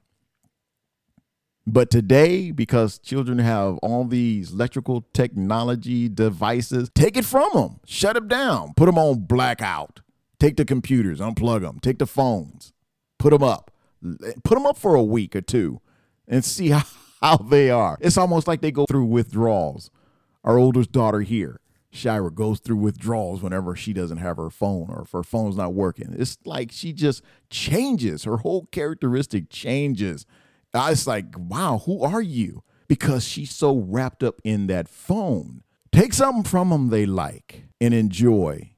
But 1.66 1.90
today, 1.90 2.52
because 2.52 3.00
children 3.00 3.40
have 3.40 3.78
all 3.78 4.06
these 4.06 4.52
electrical 4.52 5.06
technology 5.14 6.10
devices, 6.10 6.92
take 6.94 7.18
it 7.18 7.26
from 7.26 7.50
them. 7.54 7.80
Shut 7.86 8.16
them 8.16 8.28
down. 8.28 8.74
Put 8.76 8.86
them 8.86 8.98
on 8.98 9.22
blackout. 9.22 10.02
Take 10.40 10.58
the 10.58 10.66
computers, 10.66 11.22
unplug 11.22 11.62
them. 11.62 11.80
Take 11.80 12.00
the 12.00 12.06
phones, 12.06 12.74
put 13.18 13.30
them 13.30 13.44
up. 13.44 13.72
Put 14.44 14.56
them 14.56 14.66
up 14.66 14.78
for 14.78 14.94
a 14.94 15.02
week 15.02 15.38
or 15.38 15.42
two 15.42 15.80
and 16.28 16.44
see 16.44 16.72
how, 16.72 16.84
how 17.24 17.38
they 17.38 17.70
are. 17.70 17.98
It's 18.02 18.18
almost 18.18 18.48
like 18.48 18.62
they 18.62 18.72
go 18.72 18.86
through 18.86 19.06
withdrawals. 19.06 19.90
Our 20.44 20.58
oldest 20.58 20.92
daughter 20.92 21.22
here, 21.22 21.62
Shira 21.90 22.30
goes 22.30 22.60
through 22.60 22.76
withdrawals 22.76 23.42
whenever 23.42 23.76
she 23.76 23.94
doesn't 23.94 24.18
have 24.18 24.36
her 24.36 24.50
phone 24.50 24.90
or 24.90 25.04
if 25.04 25.12
her 25.14 25.24
phone's 25.24 25.56
not 25.56 25.74
working. 25.74 26.14
It's 26.18 26.38
like 26.44 26.72
she 26.72 26.92
just 26.92 27.24
changes. 27.50 28.26
Her 28.26 28.38
whole 28.38 28.68
characteristic 28.72 29.50
changes. 29.50 30.26
I 30.74 30.90
was 30.90 31.08
like, 31.08 31.28
wow, 31.38 31.82
who 31.86 32.04
are 32.04 32.22
you? 32.22 32.64
Because 32.90 33.24
she's 33.24 33.52
so 33.52 33.78
wrapped 33.78 34.22
up 34.22 34.42
in 34.44 34.68
that 34.68 34.90
phone. 34.90 35.64
Take 35.94 36.14
something 36.14 36.44
from 36.44 36.70
them 36.70 36.90
they 36.90 37.06
like 37.06 37.68
and 37.80 37.94
enjoy 37.94 38.72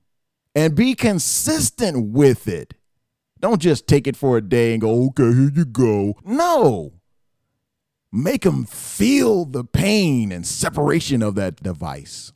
and 0.54 0.76
be 0.76 0.94
consistent 0.94 2.12
with 2.12 2.48
it. 2.48 2.76
Don't 3.40 3.62
just 3.62 3.88
take 3.88 4.06
it 4.08 4.16
for 4.16 4.38
a 4.38 4.42
day 4.42 4.74
and 4.74 4.82
go, 4.82 5.08
okay, 5.08 5.24
here 5.24 5.52
you 5.54 5.66
go. 5.66 6.16
No. 6.24 6.94
Make 8.16 8.44
them 8.44 8.64
feel 8.64 9.44
the 9.44 9.66
pain 9.66 10.32
and 10.32 10.48
separation 10.48 11.22
of 11.22 11.36
that 11.36 11.62
device. 11.62 12.32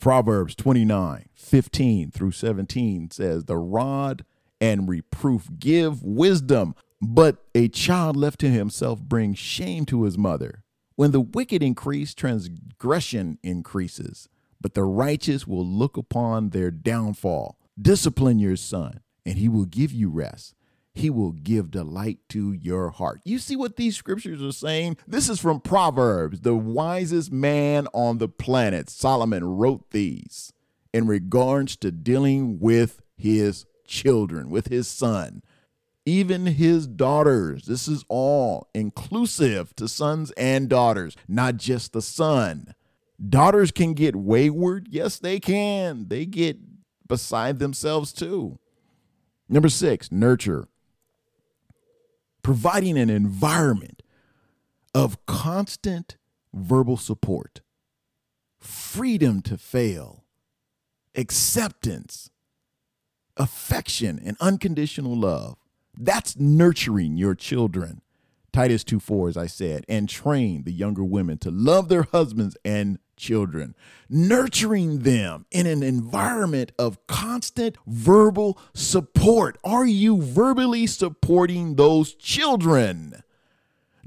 Proverbs 0.00 0.54
29 0.54 1.28
15 1.34 2.10
through 2.10 2.30
17 2.30 3.10
says, 3.10 3.44
The 3.44 3.58
rod 3.58 4.24
and 4.58 4.88
reproof 4.88 5.48
give 5.58 6.02
wisdom, 6.02 6.74
but 6.98 7.44
a 7.54 7.68
child 7.68 8.16
left 8.16 8.40
to 8.40 8.48
himself 8.48 9.02
brings 9.02 9.38
shame 9.38 9.84
to 9.84 10.04
his 10.04 10.16
mother. 10.16 10.64
When 10.96 11.10
the 11.10 11.20
wicked 11.20 11.62
increase, 11.62 12.14
transgression 12.14 13.38
increases, 13.42 14.30
but 14.62 14.72
the 14.72 14.84
righteous 14.84 15.46
will 15.46 15.66
look 15.66 15.98
upon 15.98 16.50
their 16.50 16.70
downfall. 16.70 17.58
Discipline 17.78 18.38
your 18.38 18.56
son, 18.56 19.00
and 19.26 19.36
he 19.36 19.50
will 19.50 19.66
give 19.66 19.92
you 19.92 20.08
rest. 20.08 20.54
He 20.94 21.08
will 21.08 21.32
give 21.32 21.70
delight 21.70 22.18
to 22.30 22.52
your 22.52 22.90
heart. 22.90 23.22
You 23.24 23.38
see 23.38 23.56
what 23.56 23.76
these 23.76 23.96
scriptures 23.96 24.42
are 24.42 24.52
saying? 24.52 24.98
This 25.06 25.30
is 25.30 25.40
from 25.40 25.60
Proverbs, 25.60 26.40
the 26.40 26.54
wisest 26.54 27.32
man 27.32 27.88
on 27.94 28.18
the 28.18 28.28
planet. 28.28 28.90
Solomon 28.90 29.44
wrote 29.44 29.90
these 29.90 30.52
in 30.92 31.06
regards 31.06 31.76
to 31.76 31.90
dealing 31.90 32.58
with 32.60 33.00
his 33.16 33.64
children, 33.86 34.50
with 34.50 34.68
his 34.68 34.86
son, 34.86 35.42
even 36.04 36.44
his 36.44 36.86
daughters. 36.86 37.64
This 37.64 37.88
is 37.88 38.04
all 38.08 38.68
inclusive 38.74 39.74
to 39.76 39.88
sons 39.88 40.30
and 40.32 40.68
daughters, 40.68 41.16
not 41.26 41.56
just 41.56 41.92
the 41.92 42.02
son. 42.02 42.74
Daughters 43.28 43.70
can 43.70 43.94
get 43.94 44.16
wayward. 44.16 44.88
Yes, 44.90 45.18
they 45.18 45.40
can. 45.40 46.08
They 46.08 46.26
get 46.26 46.58
beside 47.06 47.60
themselves 47.60 48.12
too. 48.12 48.58
Number 49.48 49.68
six, 49.68 50.10
nurture. 50.10 50.68
Providing 52.42 52.98
an 52.98 53.10
environment 53.10 54.02
of 54.94 55.24
constant 55.26 56.16
verbal 56.52 56.96
support, 56.96 57.60
freedom 58.60 59.40
to 59.42 59.56
fail, 59.56 60.24
acceptance, 61.14 62.30
affection, 63.36 64.20
and 64.24 64.36
unconditional 64.40 65.16
love. 65.16 65.56
That's 65.96 66.38
nurturing 66.38 67.16
your 67.16 67.34
children. 67.34 68.02
Titus 68.52 68.84
2 68.84 69.00
4, 69.00 69.28
as 69.30 69.36
I 69.36 69.46
said, 69.46 69.84
and 69.88 70.08
train 70.08 70.64
the 70.64 70.72
younger 70.72 71.04
women 71.04 71.38
to 71.38 71.50
love 71.50 71.88
their 71.88 72.02
husbands 72.02 72.56
and 72.64 72.98
children, 73.22 73.74
nurturing 74.10 74.98
them 74.98 75.46
in 75.50 75.66
an 75.66 75.82
environment 75.82 76.72
of 76.78 77.06
constant 77.06 77.76
verbal 77.86 78.58
support. 78.74 79.56
Are 79.64 79.86
you 79.86 80.20
verbally 80.20 80.86
supporting 80.86 81.76
those 81.76 82.12
children? 82.14 83.22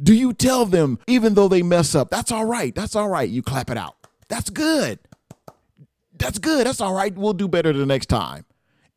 Do 0.02 0.14
you 0.14 0.34
tell 0.34 0.66
them, 0.66 1.00
even 1.08 1.34
though 1.34 1.48
they 1.48 1.64
mess 1.64 1.96
up, 1.96 2.10
that's 2.10 2.32
all 2.32 2.46
right, 2.46 2.76
that's 2.76 2.96
all 2.96 3.10
right, 3.10 3.30
you 3.30 3.42
clap 3.42 3.70
it 3.70 3.78
out. 3.78 3.96
That's 4.28 4.50
good. 4.50 5.00
That's 6.18 6.40
good. 6.40 6.66
That's 6.66 6.82
all 6.82 6.94
right. 6.94 7.14
We'll 7.16 7.34
do 7.34 7.48
better 7.48 7.74
the 7.74 7.86
next 7.86 8.08
time. 8.08 8.46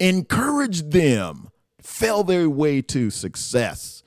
Encourage 0.01 0.83
them, 0.91 1.51
fail 1.83 2.23
their 2.23 2.49
way 2.49 2.81
to 2.83 3.11
success 3.11 4.03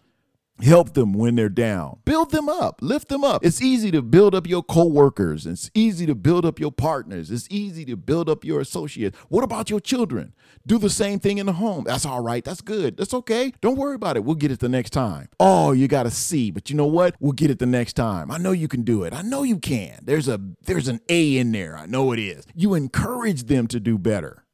help 0.61 0.93
them 0.93 1.13
when 1.13 1.35
they're 1.35 1.49
down. 1.49 1.99
Build 2.05 2.31
them 2.31 2.49
up. 2.49 2.79
Lift 2.81 3.09
them 3.09 3.23
up. 3.23 3.45
It's 3.45 3.61
easy 3.61 3.91
to 3.91 4.01
build 4.01 4.33
up 4.33 4.47
your 4.47 4.63
coworkers. 4.63 5.45
It's 5.45 5.69
easy 5.73 6.05
to 6.05 6.15
build 6.15 6.45
up 6.45 6.59
your 6.59 6.71
partners. 6.71 7.31
It's 7.31 7.47
easy 7.49 7.85
to 7.85 7.97
build 7.97 8.29
up 8.29 8.45
your 8.45 8.61
associates. 8.61 9.17
What 9.29 9.43
about 9.43 9.69
your 9.69 9.79
children? 9.79 10.33
Do 10.65 10.77
the 10.77 10.89
same 10.89 11.19
thing 11.19 11.37
in 11.37 11.47
the 11.47 11.53
home. 11.53 11.85
That's 11.85 12.05
all 12.05 12.21
right. 12.21 12.43
That's 12.43 12.61
good. 12.61 12.97
That's 12.97 13.13
okay. 13.13 13.51
Don't 13.61 13.77
worry 13.77 13.95
about 13.95 14.17
it. 14.17 14.23
We'll 14.23 14.35
get 14.35 14.51
it 14.51 14.59
the 14.59 14.69
next 14.69 14.91
time. 14.91 15.29
Oh 15.39 15.71
you 15.71 15.87
got 15.87 16.03
to 16.03 16.11
see, 16.11 16.51
but 16.51 16.69
you 16.69 16.75
know 16.75 16.85
what? 16.85 17.15
We'll 17.19 17.31
get 17.31 17.49
it 17.49 17.59
the 17.59 17.65
next 17.65 17.93
time. 17.93 18.31
I 18.31 18.37
know 18.37 18.51
you 18.51 18.67
can 18.67 18.83
do 18.83 19.03
it. 19.03 19.13
I 19.13 19.21
know 19.21 19.43
you 19.43 19.57
can. 19.57 19.99
There's 20.03 20.27
a 20.27 20.39
there's 20.63 20.87
an 20.87 21.01
a 21.09 21.37
in 21.37 21.51
there. 21.51 21.77
I 21.77 21.85
know 21.85 22.11
it 22.11 22.19
is. 22.19 22.45
You 22.55 22.73
encourage 22.73 23.43
them 23.43 23.67
to 23.67 23.79
do 23.79 23.97
better. 23.97 24.45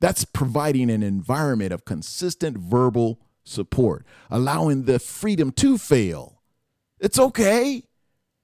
That's 0.00 0.24
providing 0.24 0.90
an 0.90 1.02
environment 1.02 1.72
of 1.72 1.84
consistent 1.84 2.58
verbal 2.58 3.20
support, 3.48 4.04
allowing 4.30 4.84
the 4.84 4.98
freedom 4.98 5.50
to 5.52 5.78
fail. 5.78 6.42
It's 7.00 7.18
okay. 7.18 7.84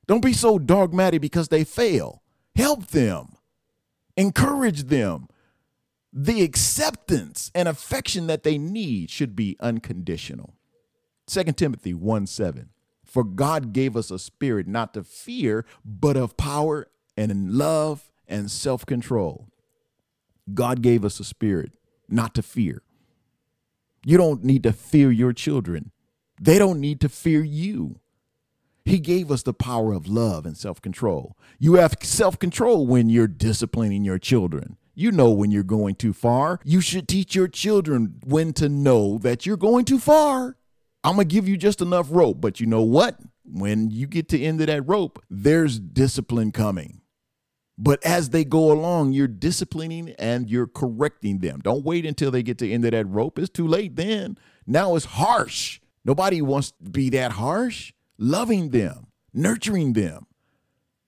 Don't 0.07 0.23
be 0.25 0.33
so 0.33 0.59
dogmatic 0.59 1.21
because 1.21 1.49
they 1.49 1.65
fail. 1.65 2.23
Help 2.55 2.89
them, 2.89 3.37
encourage 4.17 4.85
them. 4.85 5.29
The 6.13 6.43
acceptance 6.43 7.51
and 7.55 7.67
affection 7.67 8.29
that 8.29 8.45
they 8.45 8.57
need 8.57 9.11
should 9.11 9.35
be 9.35 9.57
unconditional. 9.59 10.55
2 11.27 11.45
Timothy 11.53 11.95
1 11.95 12.27
7. 12.27 12.69
For 13.05 13.25
God 13.25 13.73
gave 13.73 13.97
us 13.97 14.11
a 14.11 14.19
spirit 14.19 14.67
not 14.67 14.95
to 14.95 15.05
fear, 15.05 15.65
but 15.85 16.17
of 16.17 16.37
power 16.37 16.89
and 17.17 17.31
in 17.31 17.59
love 17.59 18.11
and 18.29 18.51
self 18.51 18.87
control. 18.87 19.49
God 20.53 20.83
gave 20.83 21.05
us 21.05 21.19
a 21.21 21.25
spirit 21.25 21.73
not 22.09 22.35
to 22.35 22.43
fear. 22.43 22.83
You 24.05 24.17
don't 24.19 24.45
need 24.45 24.63
to 24.65 24.73
fear 24.73 25.11
your 25.11 25.33
children, 25.33 25.93
they 26.41 26.59
don't 26.59 26.81
need 26.81 27.01
to 27.01 27.09
fear 27.09 27.43
you. 27.43 28.01
He 28.85 28.99
gave 28.99 29.31
us 29.31 29.43
the 29.43 29.55
power 29.55 29.95
of 29.95 30.07
love 30.07 30.45
and 30.45 30.57
self 30.57 30.83
control. 30.83 31.37
You 31.59 31.75
have 31.75 31.97
self 32.03 32.39
control 32.39 32.87
when 32.87 33.09
you're 33.09 33.27
disciplining 33.27 34.05
your 34.05 34.19
children. 34.19 34.77
You 34.95 35.11
know 35.11 35.31
when 35.31 35.51
you're 35.51 35.63
going 35.63 35.97
too 35.97 36.13
far. 36.13 36.61
You 36.65 36.81
should 36.81 37.09
teach 37.09 37.35
your 37.35 37.49
children 37.49 38.21
when 38.25 38.53
to 38.55 38.69
know 38.69 39.19
that 39.19 39.45
you're 39.45 39.57
going 39.57 39.87
too 39.87 39.99
far. 39.99 40.57
I'm 41.03 41.17
going 41.17 41.29
to 41.29 41.35
give 41.35 41.49
you 41.49 41.57
just 41.57 41.81
enough 41.81 42.09
rope, 42.11 42.41
but 42.41 42.61
you 42.61 42.67
know 42.67 42.83
what? 42.83 43.19
When 43.45 43.91
you 43.91 44.07
get 44.07 44.29
to 44.31 44.41
end 44.41 44.61
of 44.61 44.69
that 44.69 44.83
rope, 44.83 45.23
there's 45.29 45.79
discipline 45.79 46.53
coming. 46.53 47.01
But 47.77 48.05
as 48.05 48.31
they 48.31 48.45
go 48.45 48.71
along, 48.71 49.13
you're 49.13 49.27
disciplining 49.27 50.11
and 50.19 50.49
you're 50.49 50.67
correcting 50.67 51.39
them. 51.39 51.61
Don't 51.61 51.85
wait 51.85 52.07
until 52.07 52.31
they 52.31 52.43
get 52.43 52.59
to 52.59 52.67
the 52.67 52.73
end 52.73 52.85
of 52.85 52.93
that 52.93 53.07
rope. 53.07 53.39
It's 53.39 53.49
too 53.49 53.67
late 53.67 53.97
then. 53.97 54.39
Now 54.67 54.95
it's 54.95 55.07
harsh. 55.07 55.81
Nobody 56.05 56.41
wants 56.41 56.73
to 56.73 56.91
be 56.91 57.11
that 57.11 57.33
harsh. 57.33 57.93
Loving 58.17 58.71
them, 58.71 59.09
nurturing 59.33 59.95
them. 59.95 60.27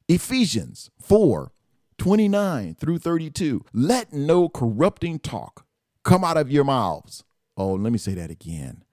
Ephesians 0.08 0.90
4 1.00 1.52
29 1.98 2.74
through 2.74 2.98
32. 2.98 3.64
Let 3.72 4.12
no 4.12 4.48
corrupting 4.48 5.20
talk 5.20 5.64
come 6.02 6.24
out 6.24 6.36
of 6.36 6.50
your 6.50 6.64
mouths. 6.64 7.24
Oh, 7.56 7.72
let 7.72 7.90
me 7.92 7.98
say 7.98 8.14
that 8.14 8.30
again. 8.30 8.84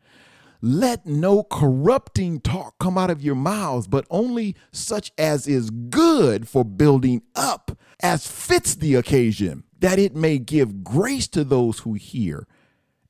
Let 0.65 1.06
no 1.06 1.43
corrupting 1.43 2.39
talk 2.39 2.80
come 2.80 2.97
out 2.97 3.10
of 3.10 3.21
your 3.21 3.36
mouths, 3.36 3.86
but 3.86 4.08
only 4.10 4.56
such 4.71 5.12
as 5.17 5.45
is 5.45 5.69
good 5.69 6.47
for 6.47 6.63
building 6.63 7.21
up, 7.36 7.78
as 8.02 8.28
fits 8.28 8.73
the 8.73 8.95
occasion, 8.95 9.65
that 9.80 9.99
it 9.99 10.15
may 10.15 10.38
give 10.38 10.82
grace 10.82 11.28
to 11.28 11.43
those 11.43 11.80
who 11.80 11.95
hear. 11.95 12.47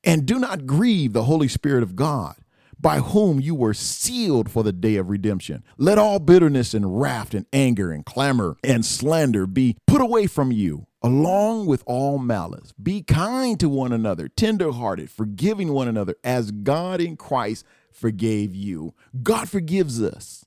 And 0.02 0.26
do 0.26 0.40
not 0.40 0.66
grieve 0.66 1.12
the 1.12 1.22
Holy 1.22 1.46
Spirit 1.46 1.84
of 1.84 1.94
God 1.94 2.34
by 2.80 2.98
whom 2.98 3.40
you 3.40 3.54
were 3.54 3.74
sealed 3.74 4.50
for 4.50 4.62
the 4.62 4.72
day 4.72 4.96
of 4.96 5.10
redemption. 5.10 5.64
Let 5.76 5.98
all 5.98 6.18
bitterness 6.18 6.74
and 6.74 7.00
wrath 7.00 7.34
and 7.34 7.46
anger 7.52 7.92
and 7.92 8.04
clamor 8.04 8.56
and 8.62 8.84
slander 8.84 9.46
be 9.46 9.76
put 9.86 10.00
away 10.00 10.26
from 10.26 10.52
you, 10.52 10.86
along 11.02 11.66
with 11.66 11.82
all 11.86 12.18
malice. 12.18 12.72
Be 12.72 13.02
kind 13.02 13.58
to 13.60 13.68
one 13.68 13.92
another, 13.92 14.28
tenderhearted, 14.28 15.10
forgiving 15.10 15.72
one 15.72 15.88
another, 15.88 16.16
as 16.24 16.50
God 16.50 17.00
in 17.00 17.16
Christ 17.16 17.64
forgave 17.92 18.54
you. 18.54 18.94
God 19.22 19.48
forgives 19.48 20.02
us. 20.02 20.44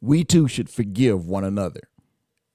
We 0.00 0.24
too 0.24 0.46
should 0.48 0.70
forgive 0.70 1.26
one 1.26 1.44
another. 1.44 1.88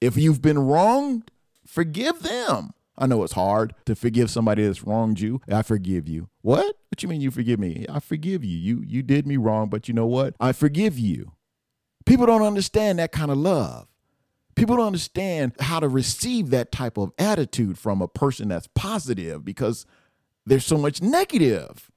If 0.00 0.16
you've 0.16 0.42
been 0.42 0.58
wronged, 0.58 1.30
forgive 1.66 2.22
them. 2.22 2.72
I 2.96 3.06
know 3.06 3.22
it's 3.24 3.32
hard 3.32 3.74
to 3.86 3.96
forgive 3.96 4.30
somebody 4.30 4.64
that's 4.64 4.84
wronged 4.84 5.20
you. 5.20 5.40
I 5.50 5.62
forgive 5.62 6.08
you. 6.08 6.28
What? 6.42 6.76
What 6.94 7.02
you 7.02 7.08
mean 7.08 7.20
you 7.20 7.32
forgive 7.32 7.58
me? 7.58 7.86
I 7.88 7.98
forgive 7.98 8.44
you. 8.44 8.56
You 8.56 8.84
you 8.86 9.02
did 9.02 9.26
me 9.26 9.36
wrong, 9.36 9.68
but 9.68 9.88
you 9.88 9.94
know 9.94 10.06
what? 10.06 10.36
I 10.38 10.52
forgive 10.52 10.96
you. 10.96 11.32
People 12.06 12.24
don't 12.24 12.44
understand 12.44 13.00
that 13.00 13.10
kind 13.10 13.32
of 13.32 13.36
love. 13.36 13.88
People 14.54 14.76
don't 14.76 14.86
understand 14.86 15.54
how 15.58 15.80
to 15.80 15.88
receive 15.88 16.50
that 16.50 16.70
type 16.70 16.96
of 16.96 17.10
attitude 17.18 17.78
from 17.78 18.00
a 18.00 18.06
person 18.06 18.46
that's 18.46 18.68
positive 18.76 19.44
because 19.44 19.86
there's 20.46 20.64
so 20.64 20.78
much 20.78 21.02
negative. 21.02 21.90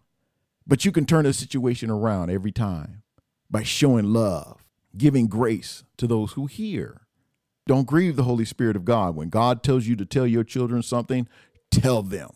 But 0.65 0.83
you 0.83 0.91
can 0.91 1.05
turn 1.05 1.25
the 1.25 1.33
situation 1.33 1.91
around 1.91 2.31
every 2.31 2.51
time 2.51 3.03
by 3.51 3.62
showing 3.62 4.05
love, 4.05 4.65
giving 4.97 5.27
grace 5.27 5.83
to 5.97 6.07
those 6.07 6.31
who 6.31 6.47
hear. 6.47 7.01
Don't 7.67 7.86
grieve 7.86 8.15
the 8.15 8.23
Holy 8.23 8.45
Spirit 8.45 8.75
of 8.75 8.83
God. 8.83 9.15
When 9.15 9.29
God 9.29 9.62
tells 9.62 9.86
you 9.86 9.95
to 9.95 10.05
tell 10.07 10.25
your 10.25 10.43
children 10.43 10.81
something, 10.81 11.27
tell 11.69 12.01
them. 12.01 12.31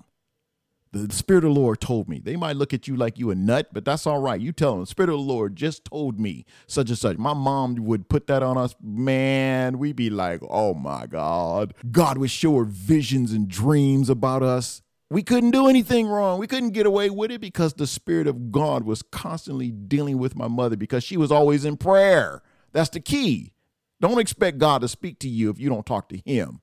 The 0.94 1.16
Spirit 1.16 1.46
of 1.46 1.54
the 1.54 1.60
Lord 1.60 1.80
told 1.80 2.10
me. 2.10 2.20
They 2.20 2.36
might 2.36 2.58
look 2.58 2.74
at 2.74 2.86
you 2.86 2.98
like 2.98 3.18
you 3.18 3.32
a 3.32 3.36
nut, 3.36 3.70
but 3.72 3.86
that's 3.86 4.06
all 4.06 4.20
right. 4.20 4.42
You 4.42 4.52
tell 4.52 4.72
them, 4.72 4.82
the 4.82 4.88
Spirit 4.88 5.10
of 5.10 5.16
the 5.16 5.22
Lord 5.22 5.56
just 5.56 5.86
told 5.86 6.20
me 6.20 6.46
such 6.68 6.90
and 6.90 6.98
such. 6.98 7.18
My 7.18 7.34
mom 7.34 7.76
would 7.76 8.10
put 8.10 8.28
that 8.28 8.44
on 8.44 8.58
us. 8.58 8.76
Man, 8.84 9.80
we'd 9.80 9.96
be 9.96 10.10
like, 10.10 10.42
oh 10.50 10.74
my 10.74 11.08
God. 11.08 11.74
God 11.92 12.18
would 12.18 12.30
show 12.32 12.58
her 12.58 12.66
visions 12.66 13.32
and 13.32 13.48
dreams 13.48 14.10
about 14.10 14.44
us. 14.44 14.82
we 15.10 15.24
couldn't 15.24 15.52
do 15.52 15.68
anything 15.68 16.08
wrong. 16.08 16.40
We 16.40 16.48
couldn't 16.48 16.70
get 16.72 16.86
away 16.86 17.10
with 17.10 17.32
it 17.32 17.42
because 17.42 17.74
the 17.74 17.88
Spirit 17.88 18.28
of 18.28 18.52
God 18.52 18.84
was 18.84 19.02
constantly 19.02 19.72
dealing 19.72 20.18
with 20.18 20.36
my 20.36 20.48
mother 20.48 20.76
because 20.76 21.04
she 21.04 21.18
was 21.18 21.32
always 21.32 21.66
in 21.66 21.78
prayer. 21.78 22.42
That's 22.74 22.90
the 22.90 23.02
key. 23.02 23.54
Don't 24.00 24.20
expect 24.20 24.58
God 24.58 24.82
to 24.82 24.88
speak 24.88 25.20
to 25.20 25.30
you 25.30 25.50
if 25.50 25.60
you 25.60 25.70
don't 25.70 25.86
talk 25.86 26.10
to 26.10 26.18
Him. 26.18 26.60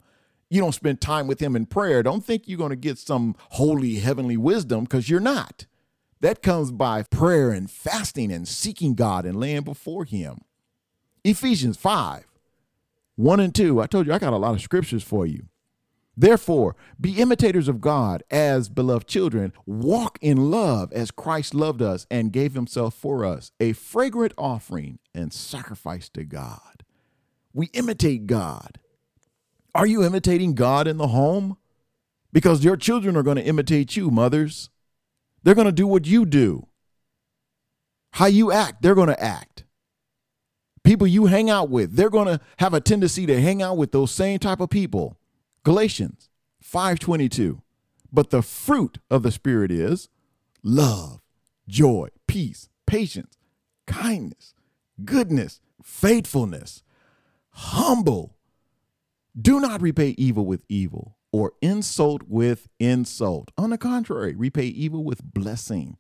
You 0.51 0.61
don't 0.61 0.75
spend 0.75 1.01
time 1.01 1.27
with 1.27 1.41
Him 1.41 1.55
in 1.55 1.67
prayer. 1.67 2.03
Don't 2.03 2.25
think 2.25 2.47
you're 2.47 2.59
going 2.59 2.71
to 2.71 2.77
get 2.77 2.99
some 2.99 3.37
holy 3.51 3.97
heavenly 3.97 4.37
wisdom 4.37 4.85
because 4.85 5.09
you're 5.09 5.21
not. 5.21 5.67
That 6.21 6.43
comes 6.43 6.73
by 6.73 7.03
prayer 7.03 7.51
and 7.51 7.71
fasting 7.71 8.33
and 8.33 8.49
seeking 8.49 8.95
God 8.95 9.25
and 9.25 9.39
laying 9.39 9.63
before 9.63 10.05
Him. 10.05 10.39
Ephesians 11.25 11.77
5 11.77 12.25
1 13.17 13.41
and 13.41 13.55
2. 13.55 13.81
I 13.81 13.87
told 13.87 14.07
you 14.07 14.13
I 14.13 14.19
got 14.19 14.33
a 14.33 14.37
lot 14.37 14.55
of 14.55 14.61
scriptures 14.61 15.03
for 15.03 15.27
you. 15.27 15.49
Therefore, 16.17 16.75
be 17.01 17.21
imitators 17.21 17.69
of 17.69 17.81
God 17.81 18.25
as 18.29 18.69
beloved 18.69 19.07
children. 19.07 19.53
Walk 19.67 20.19
in 20.21 20.51
love 20.51 20.93
as 20.93 21.13
Christ 21.13 21.55
loved 21.55 21.81
us 21.81 22.09
and 22.11 22.33
gave 22.33 22.55
himself 22.55 22.95
for 22.95 23.25
us, 23.25 23.53
a 23.61 23.73
fragrant 23.73 24.35
offering 24.37 24.99
and 25.15 25.33
sacrifice 25.33 26.09
to 26.11 26.25
God. 26.25 26.83
We 27.53 27.67
imitate 27.67 28.27
God. 28.27 28.81
Are 29.79 29.87
you 29.87 30.03
imitating 30.03 30.55
God 30.55 30.89
in 30.89 30.97
the 30.97 31.07
home? 31.07 31.57
Because 32.33 32.65
your 32.65 32.77
children 32.77 33.17
are 33.17 33.23
going 33.23 33.37
to 33.37 33.45
imitate 33.45 33.97
you, 33.97 34.11
mothers. 34.11 34.71
They're 35.45 35.55
going 35.55 35.69
to 35.69 35.73
do 35.73 35.87
what 35.87 36.05
you 36.05 36.27
do. 36.27 36.67
How 38.11 38.27
you 38.27 38.51
act, 38.51 38.83
they're 38.83 38.97
going 38.97 39.07
to 39.07 39.23
act. 39.23 39.63
People 40.83 41.07
you 41.07 41.27
hang 41.27 41.49
out 41.49 41.71
with, 41.71 41.95
they're 41.95 42.11
going 42.11 42.27
to 42.27 42.41
have 42.59 42.75
a 42.75 42.81
tendency 42.81 43.25
to 43.27 43.41
hang 43.41 43.63
out 43.63 43.77
with 43.77 43.93
those 43.93 44.11
same 44.11 44.41
type 44.41 44.59
of 44.59 44.69
people. 44.69 45.17
Galatians 45.63 46.29
5:22. 46.61 47.63
But 48.13 48.31
the 48.31 48.43
fruit 48.43 48.99
of 49.09 49.23
the 49.23 49.31
spirit 49.31 49.71
is 49.71 50.09
love, 50.65 51.21
joy, 51.69 52.09
peace, 52.27 52.69
patience, 52.85 53.39
kindness, 53.87 54.55
goodness, 55.05 55.61
faithfulness, 55.85 56.83
humble. 57.51 58.38
Do 59.41 59.61
not 59.61 59.83
repay 59.83 60.15
evil 60.19 60.47
with 60.47 60.65
evil 60.69 61.17
or 61.31 61.53
insult 61.61 62.23
with 62.27 62.69
insult. 62.81 63.51
On 63.57 63.71
the 63.71 63.79
contrary, 63.79 64.35
repay 64.35 64.65
evil 64.65 65.05
with 65.05 65.23
blessing, 65.23 65.97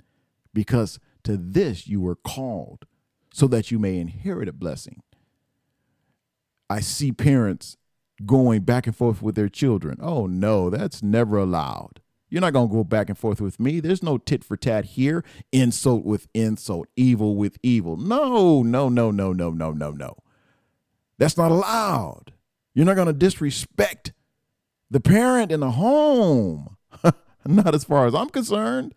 because 0.52 0.98
to 1.24 1.36
this 1.36 1.86
you 1.86 2.00
were 2.00 2.16
called, 2.16 2.86
so 3.32 3.46
that 3.48 3.70
you 3.70 3.78
may 3.78 3.98
inherit 3.98 4.48
a 4.48 4.52
blessing. 4.52 5.02
I 6.70 6.80
see 6.80 7.12
parents 7.12 7.76
going 8.26 8.62
back 8.62 8.86
and 8.86 8.96
forth 8.96 9.22
with 9.22 9.34
their 9.36 9.48
children. 9.48 9.98
Oh, 10.00 10.26
no, 10.26 10.70
that's 10.70 11.02
never 11.02 11.38
allowed. 11.38 12.00
You're 12.30 12.40
not 12.40 12.52
going 12.52 12.68
to 12.68 12.74
go 12.74 12.84
back 12.84 13.08
and 13.08 13.16
forth 13.16 13.40
with 13.40 13.60
me. 13.60 13.80
There's 13.80 14.02
no 14.02 14.18
tit 14.18 14.44
for 14.44 14.56
tat 14.56 14.84
here, 14.84 15.24
insult 15.52 16.04
with 16.04 16.28
insult, 16.34 16.88
evil 16.96 17.36
with 17.36 17.58
evil. 17.62 17.96
No, 17.96 18.62
no, 18.62 18.88
no, 18.88 19.10
no, 19.10 19.32
no, 19.32 19.50
no, 19.50 19.70
no, 19.72 19.90
no. 19.92 20.16
That's 21.18 21.36
not 21.36 21.50
allowed. 21.50 22.32
You're 22.78 22.84
not 22.84 22.94
going 22.94 23.08
to 23.08 23.12
disrespect 23.12 24.12
the 24.88 25.00
parent 25.00 25.50
in 25.50 25.58
the 25.58 25.72
home. 25.72 26.76
not 27.44 27.74
as 27.74 27.82
far 27.82 28.06
as 28.06 28.14
I'm 28.14 28.30
concerned. 28.30 28.94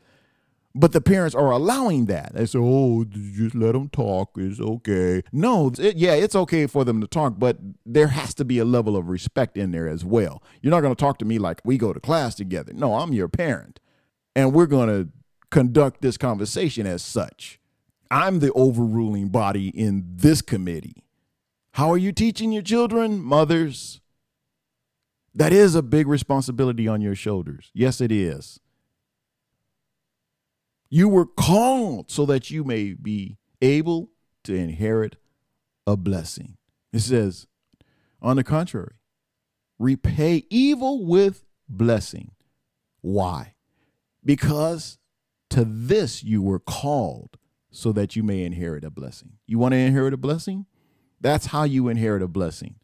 But 0.75 0.91
the 0.91 1.01
parents 1.01 1.33
are 1.33 1.49
allowing 1.49 2.05
that. 2.05 2.35
They 2.35 2.45
say, 2.45 2.59
"Oh, 2.61 3.05
just 3.05 3.55
let 3.55 3.71
them 3.71 3.89
talk. 3.89 4.33
It's 4.37 4.59
okay." 4.59 5.23
No, 5.31 5.71
it, 5.79 5.97
yeah, 5.97 6.13
it's 6.13 6.35
okay 6.35 6.67
for 6.67 6.85
them 6.85 7.01
to 7.01 7.07
talk, 7.07 7.39
but 7.39 7.57
there 7.83 8.09
has 8.09 8.35
to 8.35 8.45
be 8.45 8.59
a 8.59 8.65
level 8.65 8.95
of 8.95 9.09
respect 9.09 9.57
in 9.57 9.71
there 9.71 9.87
as 9.87 10.05
well. 10.05 10.43
You're 10.61 10.69
not 10.69 10.81
going 10.81 10.95
to 10.95 11.03
talk 11.03 11.17
to 11.17 11.25
me 11.25 11.39
like 11.39 11.59
we 11.65 11.79
go 11.79 11.91
to 11.91 11.99
class 11.99 12.35
together. 12.35 12.73
No, 12.73 12.97
I'm 12.97 13.13
your 13.13 13.29
parent, 13.29 13.79
and 14.35 14.53
we're 14.53 14.67
going 14.67 14.89
to 14.89 15.09
conduct 15.49 16.01
this 16.01 16.17
conversation 16.17 16.85
as 16.85 17.01
such. 17.01 17.59
I'm 18.11 18.41
the 18.41 18.51
overruling 18.53 19.29
body 19.29 19.69
in 19.69 20.03
this 20.07 20.43
committee. 20.43 21.03
How 21.73 21.91
are 21.91 21.97
you 21.97 22.11
teaching 22.11 22.51
your 22.51 22.61
children, 22.61 23.19
mothers? 23.19 24.01
That 25.33 25.53
is 25.53 25.75
a 25.75 25.81
big 25.81 26.07
responsibility 26.07 26.87
on 26.87 27.01
your 27.01 27.15
shoulders. 27.15 27.71
Yes, 27.73 28.01
it 28.01 28.11
is. 28.11 28.59
You 30.89 31.07
were 31.07 31.25
called 31.25 32.11
so 32.11 32.25
that 32.25 32.51
you 32.51 32.65
may 32.65 32.93
be 32.93 33.37
able 33.61 34.09
to 34.43 34.53
inherit 34.53 35.15
a 35.87 35.95
blessing. 35.95 36.57
It 36.91 36.99
says, 36.99 37.47
on 38.21 38.35
the 38.35 38.43
contrary, 38.43 38.95
repay 39.79 40.43
evil 40.49 41.05
with 41.05 41.45
blessing. 41.69 42.31
Why? 42.99 43.55
Because 44.23 44.97
to 45.49 45.63
this 45.65 46.23
you 46.23 46.41
were 46.41 46.59
called 46.59 47.37
so 47.71 47.93
that 47.93 48.17
you 48.17 48.23
may 48.23 48.43
inherit 48.43 48.83
a 48.83 48.89
blessing. 48.89 49.37
You 49.47 49.57
want 49.57 49.71
to 49.71 49.77
inherit 49.77 50.13
a 50.13 50.17
blessing? 50.17 50.65
That's 51.21 51.47
how 51.47 51.63
you 51.63 51.87
inherit 51.87 52.23
a 52.23 52.27
blessing. 52.27 52.75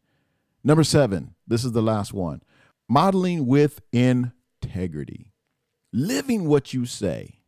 Number 0.64 0.84
seven, 0.84 1.34
this 1.46 1.64
is 1.64 1.72
the 1.72 1.82
last 1.82 2.12
one 2.12 2.42
modeling 2.88 3.46
with 3.46 3.80
integrity, 3.92 5.32
living 5.92 6.48
what 6.48 6.72
you 6.72 6.86
say 6.86 7.40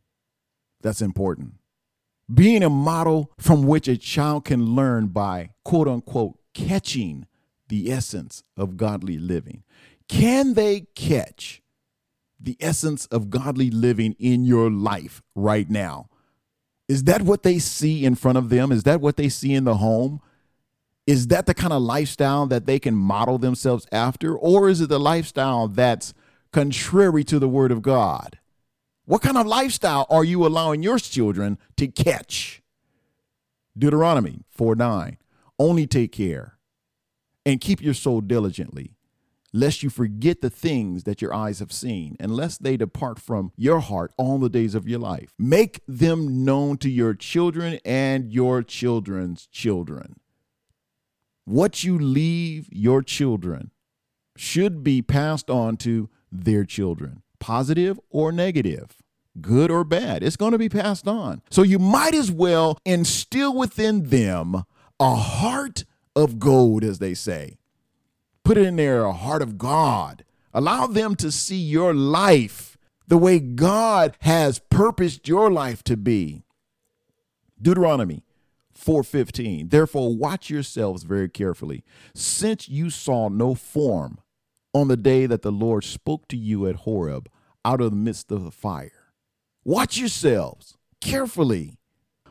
that's 0.81 1.01
important. 1.01 1.55
Being 2.31 2.63
a 2.63 2.69
model 2.69 3.31
from 3.37 3.63
which 3.63 3.87
a 3.87 3.97
child 3.97 4.45
can 4.45 4.75
learn 4.75 5.07
by 5.07 5.49
quote 5.65 5.87
unquote 5.87 6.37
catching 6.53 7.27
the 7.67 7.91
essence 7.91 8.43
of 8.57 8.77
godly 8.77 9.17
living. 9.17 9.63
Can 10.07 10.53
they 10.53 10.87
catch 10.95 11.61
the 12.39 12.57
essence 12.59 13.05
of 13.07 13.29
godly 13.29 13.69
living 13.69 14.15
in 14.19 14.43
your 14.43 14.69
life 14.69 15.21
right 15.35 15.69
now? 15.69 16.09
Is 16.87 17.05
that 17.05 17.21
what 17.21 17.43
they 17.43 17.59
see 17.59 18.03
in 18.03 18.15
front 18.15 18.37
of 18.37 18.49
them? 18.49 18.71
Is 18.71 18.83
that 18.83 18.99
what 18.99 19.15
they 19.15 19.29
see 19.29 19.53
in 19.53 19.63
the 19.63 19.77
home? 19.77 20.21
Is 21.07 21.27
that 21.27 21.45
the 21.45 21.53
kind 21.53 21.73
of 21.73 21.81
lifestyle 21.81 22.45
that 22.47 22.65
they 22.65 22.79
can 22.79 22.95
model 22.95 23.37
themselves 23.37 23.87
after? 23.91 24.35
Or 24.35 24.69
is 24.69 24.81
it 24.81 24.89
the 24.89 24.99
lifestyle 24.99 25.67
that's 25.67 26.13
contrary 26.51 27.23
to 27.25 27.39
the 27.39 27.49
word 27.49 27.71
of 27.71 27.81
God? 27.81 28.37
What 29.05 29.21
kind 29.21 29.37
of 29.37 29.47
lifestyle 29.47 30.05
are 30.09 30.23
you 30.23 30.45
allowing 30.45 30.83
your 30.83 30.99
children 30.99 31.57
to 31.77 31.87
catch? 31.87 32.61
Deuteronomy 33.77 34.45
4 34.51 34.75
9. 34.75 35.17
Only 35.57 35.87
take 35.87 36.11
care 36.11 36.57
and 37.45 37.59
keep 37.59 37.81
your 37.81 37.93
soul 37.93 38.21
diligently, 38.21 38.95
lest 39.51 39.83
you 39.83 39.89
forget 39.89 40.41
the 40.41 40.49
things 40.49 41.03
that 41.03 41.21
your 41.21 41.33
eyes 41.33 41.59
have 41.59 41.71
seen, 41.71 42.15
and 42.19 42.35
lest 42.35 42.63
they 42.63 42.77
depart 42.77 43.19
from 43.19 43.51
your 43.55 43.79
heart 43.79 44.13
all 44.17 44.37
the 44.37 44.49
days 44.49 44.75
of 44.75 44.87
your 44.87 44.99
life. 44.99 45.33
Make 45.39 45.81
them 45.87 46.45
known 46.45 46.77
to 46.77 46.89
your 46.89 47.13
children 47.13 47.79
and 47.83 48.31
your 48.31 48.61
children's 48.61 49.47
children. 49.47 50.20
What 51.45 51.83
you 51.83 51.97
leave 51.97 52.67
your 52.71 53.01
children 53.01 53.71
should 54.35 54.83
be 54.83 55.01
passed 55.01 55.49
on 55.49 55.77
to 55.77 56.09
their 56.31 56.63
children, 56.63 57.23
positive 57.39 57.99
or 58.09 58.31
negative 58.31 59.01
good 59.39 59.71
or 59.71 59.83
bad. 59.83 60.23
It's 60.23 60.35
going 60.35 60.51
to 60.51 60.57
be 60.57 60.69
passed 60.69 61.07
on. 61.07 61.41
So 61.49 61.61
you 61.61 61.79
might 61.79 62.13
as 62.13 62.31
well 62.31 62.77
instill 62.83 63.55
within 63.55 64.09
them 64.09 64.63
a 64.99 65.15
heart 65.15 65.85
of 66.15 66.39
gold, 66.39 66.83
as 66.83 66.99
they 66.99 67.13
say. 67.13 67.57
Put 68.43 68.57
it 68.57 68.65
in 68.65 68.75
there, 68.75 69.05
a 69.05 69.13
heart 69.13 69.41
of 69.41 69.57
God. 69.57 70.25
Allow 70.53 70.87
them 70.87 71.15
to 71.15 71.31
see 71.31 71.57
your 71.57 71.93
life 71.93 72.77
the 73.07 73.17
way 73.17 73.39
God 73.39 74.17
has 74.21 74.59
purposed 74.59 75.27
your 75.27 75.51
life 75.51 75.83
to 75.83 75.95
be. 75.95 76.43
Deuteronomy 77.61 78.23
4:15 78.75 79.69
Therefore 79.69 80.15
watch 80.15 80.49
yourselves 80.49 81.03
very 81.03 81.29
carefully 81.29 81.83
since 82.13 82.69
you 82.69 82.89
saw 82.89 83.29
no 83.29 83.55
form 83.55 84.19
on 84.73 84.87
the 84.87 84.97
day 84.97 85.25
that 85.25 85.41
the 85.41 85.51
Lord 85.51 85.83
spoke 85.83 86.27
to 86.29 86.37
you 86.37 86.67
at 86.67 86.77
Horeb 86.77 87.29
out 87.63 87.81
of 87.81 87.91
the 87.91 87.97
midst 87.97 88.31
of 88.31 88.43
the 88.43 88.51
fire 88.51 89.01
Watch 89.63 89.97
yourselves 89.97 90.75
carefully. 91.01 91.77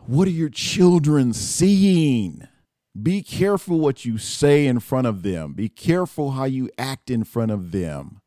What 0.06 0.26
are 0.26 0.32
your 0.32 0.48
children 0.48 1.32
seeing? 1.32 2.48
Be 3.00 3.22
careful 3.22 3.78
what 3.78 4.04
you 4.04 4.18
say 4.18 4.66
in 4.66 4.80
front 4.80 5.06
of 5.06 5.22
them. 5.22 5.52
Be 5.52 5.68
careful 5.68 6.32
how 6.32 6.44
you 6.44 6.68
act 6.76 7.08
in 7.08 7.22
front 7.22 7.52
of 7.52 7.70
them 7.70 8.20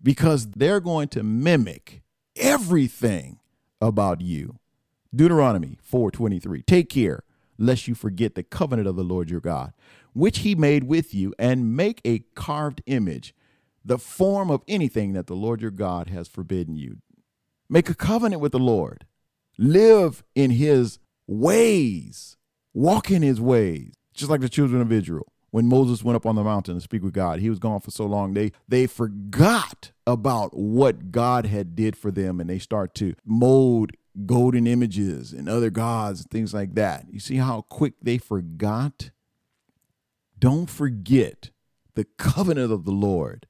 because 0.00 0.52
they're 0.52 0.78
going 0.78 1.08
to 1.08 1.24
mimic 1.24 2.02
everything 2.36 3.40
about 3.80 4.20
you. 4.20 4.60
Deuteronomy 5.12 5.76
4:23. 5.82 6.64
Take 6.66 6.88
care 6.88 7.24
lest 7.58 7.88
you 7.88 7.94
forget 7.94 8.34
the 8.34 8.42
covenant 8.42 8.88
of 8.88 8.96
the 8.96 9.04
Lord 9.04 9.30
your 9.30 9.40
God, 9.40 9.72
which 10.14 10.38
he 10.38 10.54
made 10.54 10.84
with 10.84 11.14
you, 11.14 11.34
and 11.38 11.76
make 11.76 12.00
a 12.04 12.20
carved 12.34 12.82
image, 12.86 13.34
the 13.84 13.98
form 13.98 14.50
of 14.50 14.62
anything 14.66 15.12
that 15.12 15.26
the 15.26 15.34
Lord 15.36 15.60
your 15.60 15.70
God 15.70 16.08
has 16.08 16.28
forbidden 16.28 16.76
you. 16.76 16.98
Make 17.68 17.88
a 17.90 17.94
covenant 17.94 18.40
with 18.40 18.52
the 18.52 18.58
Lord. 18.58 19.06
Live 19.58 20.22
in 20.34 20.50
his 20.52 20.98
ways. 21.26 22.36
Walk 22.74 23.10
in 23.10 23.22
his 23.22 23.40
ways, 23.40 23.94
just 24.14 24.30
like 24.30 24.40
the 24.40 24.48
children 24.48 24.80
of 24.82 24.92
Israel. 24.92 25.26
when 25.50 25.66
Moses 25.66 26.04
went 26.04 26.16
up 26.16 26.26
on 26.26 26.34
the 26.34 26.44
mountain 26.44 26.74
to 26.74 26.80
speak 26.82 27.02
with 27.02 27.14
God. 27.14 27.38
He 27.38 27.48
was 27.48 27.58
gone 27.58 27.80
for 27.80 27.90
so 27.90 28.04
long. 28.04 28.34
They 28.34 28.52
they 28.68 28.86
forgot 28.86 29.92
about 30.06 30.54
what 30.56 31.10
God 31.10 31.46
had 31.46 31.74
did 31.74 31.96
for 31.96 32.10
them 32.10 32.40
and 32.40 32.50
they 32.50 32.58
start 32.58 32.94
to 32.96 33.14
mold 33.24 33.92
golden 34.24 34.66
images 34.66 35.32
and 35.32 35.48
other 35.48 35.70
gods 35.70 36.20
and 36.20 36.30
things 36.30 36.54
like 36.54 36.74
that. 36.74 37.06
You 37.10 37.20
see 37.20 37.36
how 37.36 37.62
quick 37.62 37.94
they 38.00 38.18
forgot? 38.18 39.10
Don't 40.38 40.70
forget 40.70 41.50
the 41.94 42.04
covenant 42.16 42.72
of 42.72 42.84
the 42.84 42.92
Lord 42.92 43.46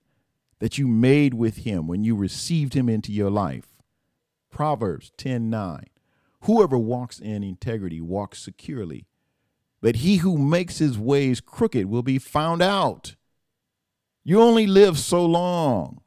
that 0.58 0.78
you 0.78 0.88
made 0.88 1.34
with 1.34 1.58
him 1.58 1.86
when 1.86 2.04
you 2.04 2.16
received 2.16 2.74
him 2.74 2.88
into 2.88 3.12
your 3.12 3.30
life. 3.30 3.76
Proverbs 4.50 5.12
10 5.16 5.50
9. 5.50 5.84
Whoever 6.42 6.78
walks 6.78 7.18
in 7.18 7.42
integrity 7.42 8.00
walks 8.00 8.42
securely, 8.42 9.06
but 9.80 9.96
he 9.96 10.16
who 10.16 10.38
makes 10.38 10.78
his 10.78 10.98
ways 10.98 11.40
crooked 11.40 11.86
will 11.86 12.02
be 12.02 12.18
found 12.18 12.62
out. 12.62 13.16
You 14.24 14.40
only 14.40 14.66
live 14.66 14.98
so 14.98 15.24
long. 15.24 16.00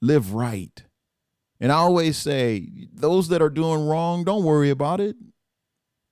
Live 0.00 0.32
right. 0.32 0.84
And 1.60 1.70
I 1.70 1.76
always 1.76 2.16
say, 2.16 2.88
those 2.92 3.28
that 3.28 3.42
are 3.42 3.50
doing 3.50 3.86
wrong, 3.86 4.24
don't 4.24 4.44
worry 4.44 4.70
about 4.70 5.00
it. 5.00 5.16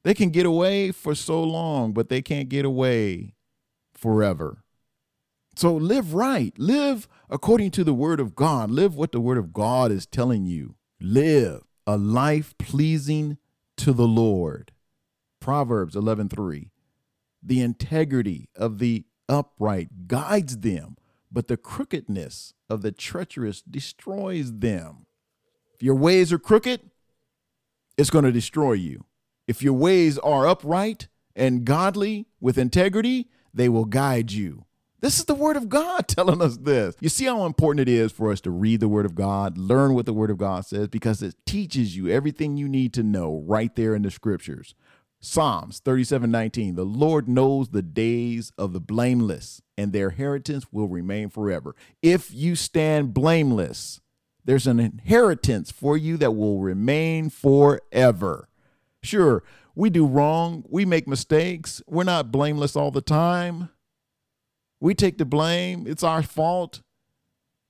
They 0.05 0.14
can 0.14 0.30
get 0.30 0.46
away 0.46 0.92
for 0.92 1.14
so 1.14 1.42
long, 1.42 1.92
but 1.92 2.09
they 2.09 2.22
can't 2.22 2.49
get 2.49 2.64
away 2.64 3.34
forever. 3.94 4.62
So 5.57 5.74
live 5.74 6.14
right. 6.14 6.57
Live 6.57 7.09
according 7.28 7.72
to 7.72 7.84
the 7.84 7.94
word 7.94 8.20
of 8.20 8.36
God. 8.36 8.70
Live 8.70 8.94
what 8.94 9.11
the 9.11 9.20
word 9.20 9.38
of 9.38 9.53
God 9.53 9.90
is 9.90 10.07
telling 10.07 10.44
you. 10.44 10.76
Live 11.01 11.62
a 11.84 11.96
life 11.96 12.55
pleasing 12.59 13.38
to 13.78 13.92
the 13.92 14.07
Lord. 14.07 14.72
Proverbs 15.40 15.96
11:3. 15.96 16.70
The 17.42 17.61
integrity 17.61 18.49
of 18.55 18.78
the 18.78 19.05
upright 19.28 20.07
guides 20.07 20.59
them, 20.59 20.96
but 21.32 21.49
the 21.49 21.57
crookedness 21.57 22.55
of 22.68 22.82
the 22.82 22.92
treacherous 22.92 23.61
destroys 23.62 24.59
them. 24.59 25.07
If 25.79 25.85
your 25.85 25.95
ways 25.95 26.33
are 26.33 26.39
crooked, 26.41 26.81
it's 27.97 28.11
going 28.11 28.24
to 28.24 28.33
destroy 28.33 28.72
you. 28.72 29.05
If 29.47 29.62
your 29.62 29.74
ways 29.74 30.18
are 30.18 30.47
upright 30.47 31.07
and 31.37 31.64
godly 31.64 32.26
with 32.41 32.59
integrity, 32.59 33.29
they 33.55 33.68
will 33.68 33.85
guide 33.85 34.33
you. 34.33 34.64
This 35.01 35.20
is 35.20 35.26
the 35.26 35.35
word 35.35 35.57
of 35.57 35.68
God 35.68 36.09
telling 36.09 36.43
us 36.43 36.57
this. 36.57 36.97
You 37.01 37.09
see 37.09 37.26
how 37.26 37.47
important 37.47 37.89
it 37.89 37.93
is 37.93 38.11
for 38.11 38.33
us 38.33 38.41
to 38.41 38.51
read 38.51 38.81
the 38.81 38.89
word 38.89 39.07
of 39.07 39.14
God, 39.14 39.57
learn 39.57 39.95
what 39.95 40.07
the 40.07 40.12
word 40.12 40.31
of 40.31 40.39
God 40.39 40.66
says, 40.66 40.89
because 40.89 41.22
it 41.22 41.37
teaches 41.47 41.97
you 41.97 42.09
everything 42.09 42.57
you 42.57 42.68
need 42.68 42.93
to 42.95 43.05
know 43.05 43.45
right 43.47 43.74
there 43.76 43.95
in 43.95 44.03
the 44.03 44.11
scriptures. 44.11 44.74
Psalms 45.20 45.79
37 45.79 46.31
19. 46.31 46.74
The 46.74 46.85
Lord 46.85 47.29
knows 47.29 47.68
the 47.68 47.83
days 47.83 48.53
of 48.59 48.72
the 48.72 48.81
blameless, 48.81 49.62
and 49.76 49.93
their 49.93 50.11
inheritance 50.11 50.66
will 50.72 50.89
remain 50.89 51.29
forever. 51.29 51.74
If 52.03 52.33
you 52.33 52.57
stand 52.57 53.14
blameless, 53.14 54.01
there's 54.49 54.66
an 54.66 54.80
inheritance 54.80 55.70
for 55.70 55.94
you 55.99 56.16
that 56.16 56.34
will 56.34 56.61
remain 56.61 57.28
forever. 57.28 58.49
Sure, 59.03 59.44
we 59.74 59.90
do 59.90 60.07
wrong, 60.07 60.64
we 60.70 60.86
make 60.86 61.07
mistakes, 61.07 61.82
we're 61.86 62.03
not 62.03 62.32
blameless 62.32 62.74
all 62.74 62.90
the 62.90 63.03
time. 63.03 63.68
We 64.80 64.94
take 64.94 65.18
the 65.18 65.26
blame, 65.26 65.84
it's 65.86 66.03
our 66.03 66.22
fault. 66.22 66.80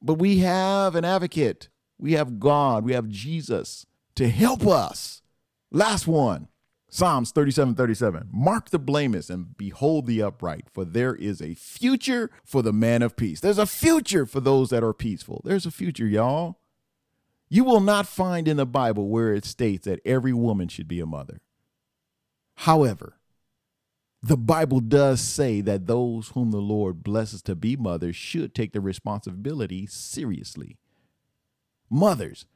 But 0.00 0.20
we 0.20 0.38
have 0.38 0.94
an 0.94 1.04
advocate. 1.04 1.68
We 1.98 2.12
have 2.12 2.38
God, 2.38 2.84
we 2.84 2.92
have 2.92 3.08
Jesus 3.08 3.84
to 4.14 4.28
help 4.28 4.64
us. 4.64 5.20
Last 5.72 6.06
one. 6.06 6.46
Psalms 6.88 7.32
37 7.32 7.74
37. 7.74 8.28
Mark 8.32 8.70
the 8.70 8.78
blameless 8.78 9.30
and 9.30 9.56
behold 9.56 10.06
the 10.06 10.22
upright, 10.22 10.68
for 10.72 10.84
there 10.84 11.16
is 11.16 11.42
a 11.42 11.54
future 11.54 12.30
for 12.44 12.62
the 12.62 12.72
man 12.72 13.02
of 13.02 13.16
peace. 13.16 13.40
There's 13.40 13.58
a 13.58 13.66
future 13.66 14.24
for 14.26 14.38
those 14.38 14.70
that 14.70 14.84
are 14.84 14.94
peaceful. 14.94 15.42
There's 15.44 15.66
a 15.66 15.72
future, 15.72 16.06
y'all. 16.06 16.60
You 17.48 17.64
will 17.64 17.80
not 17.80 18.06
find 18.06 18.46
in 18.46 18.58
the 18.58 18.66
Bible 18.66 19.08
where 19.08 19.34
it 19.34 19.44
states 19.44 19.86
that 19.86 20.00
every 20.04 20.32
woman 20.32 20.68
should 20.68 20.88
be 20.88 21.00
a 21.00 21.06
mother. 21.06 21.40
However, 22.56 23.18
the 24.22 24.36
Bible 24.36 24.80
does 24.80 25.20
say 25.20 25.60
that 25.60 25.86
those 25.86 26.28
whom 26.30 26.50
the 26.50 26.60
Lord 26.60 27.02
blesses 27.02 27.40
to 27.42 27.54
be 27.54 27.76
mothers 27.76 28.16
should 28.16 28.54
take 28.54 28.72
the 28.72 28.80
responsibility 28.80 29.86
seriously. 29.86 30.76
Mothers, 31.88 32.46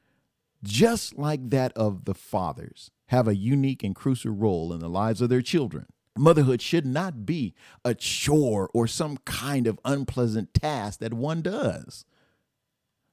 just 0.63 1.17
like 1.17 1.51
that 1.51 1.73
of 1.75 2.05
the 2.05 2.15
fathers, 2.15 2.91
have 3.07 3.29
a 3.29 3.37
unique 3.37 3.85
and 3.85 3.95
crucial 3.95 4.33
role 4.33 4.73
in 4.73 4.81
the 4.81 4.89
lives 4.89 5.21
of 5.21 5.29
their 5.29 5.43
children. 5.43 5.87
Motherhood 6.17 6.61
should 6.61 6.85
not 6.85 7.25
be 7.25 7.55
a 7.85 7.95
chore 7.95 8.69
or 8.75 8.87
some 8.87 9.17
kind 9.19 9.67
of 9.67 9.79
unpleasant 9.85 10.53
task 10.53 11.01
that 11.01 11.15
one 11.15 11.41
does. 11.43 12.05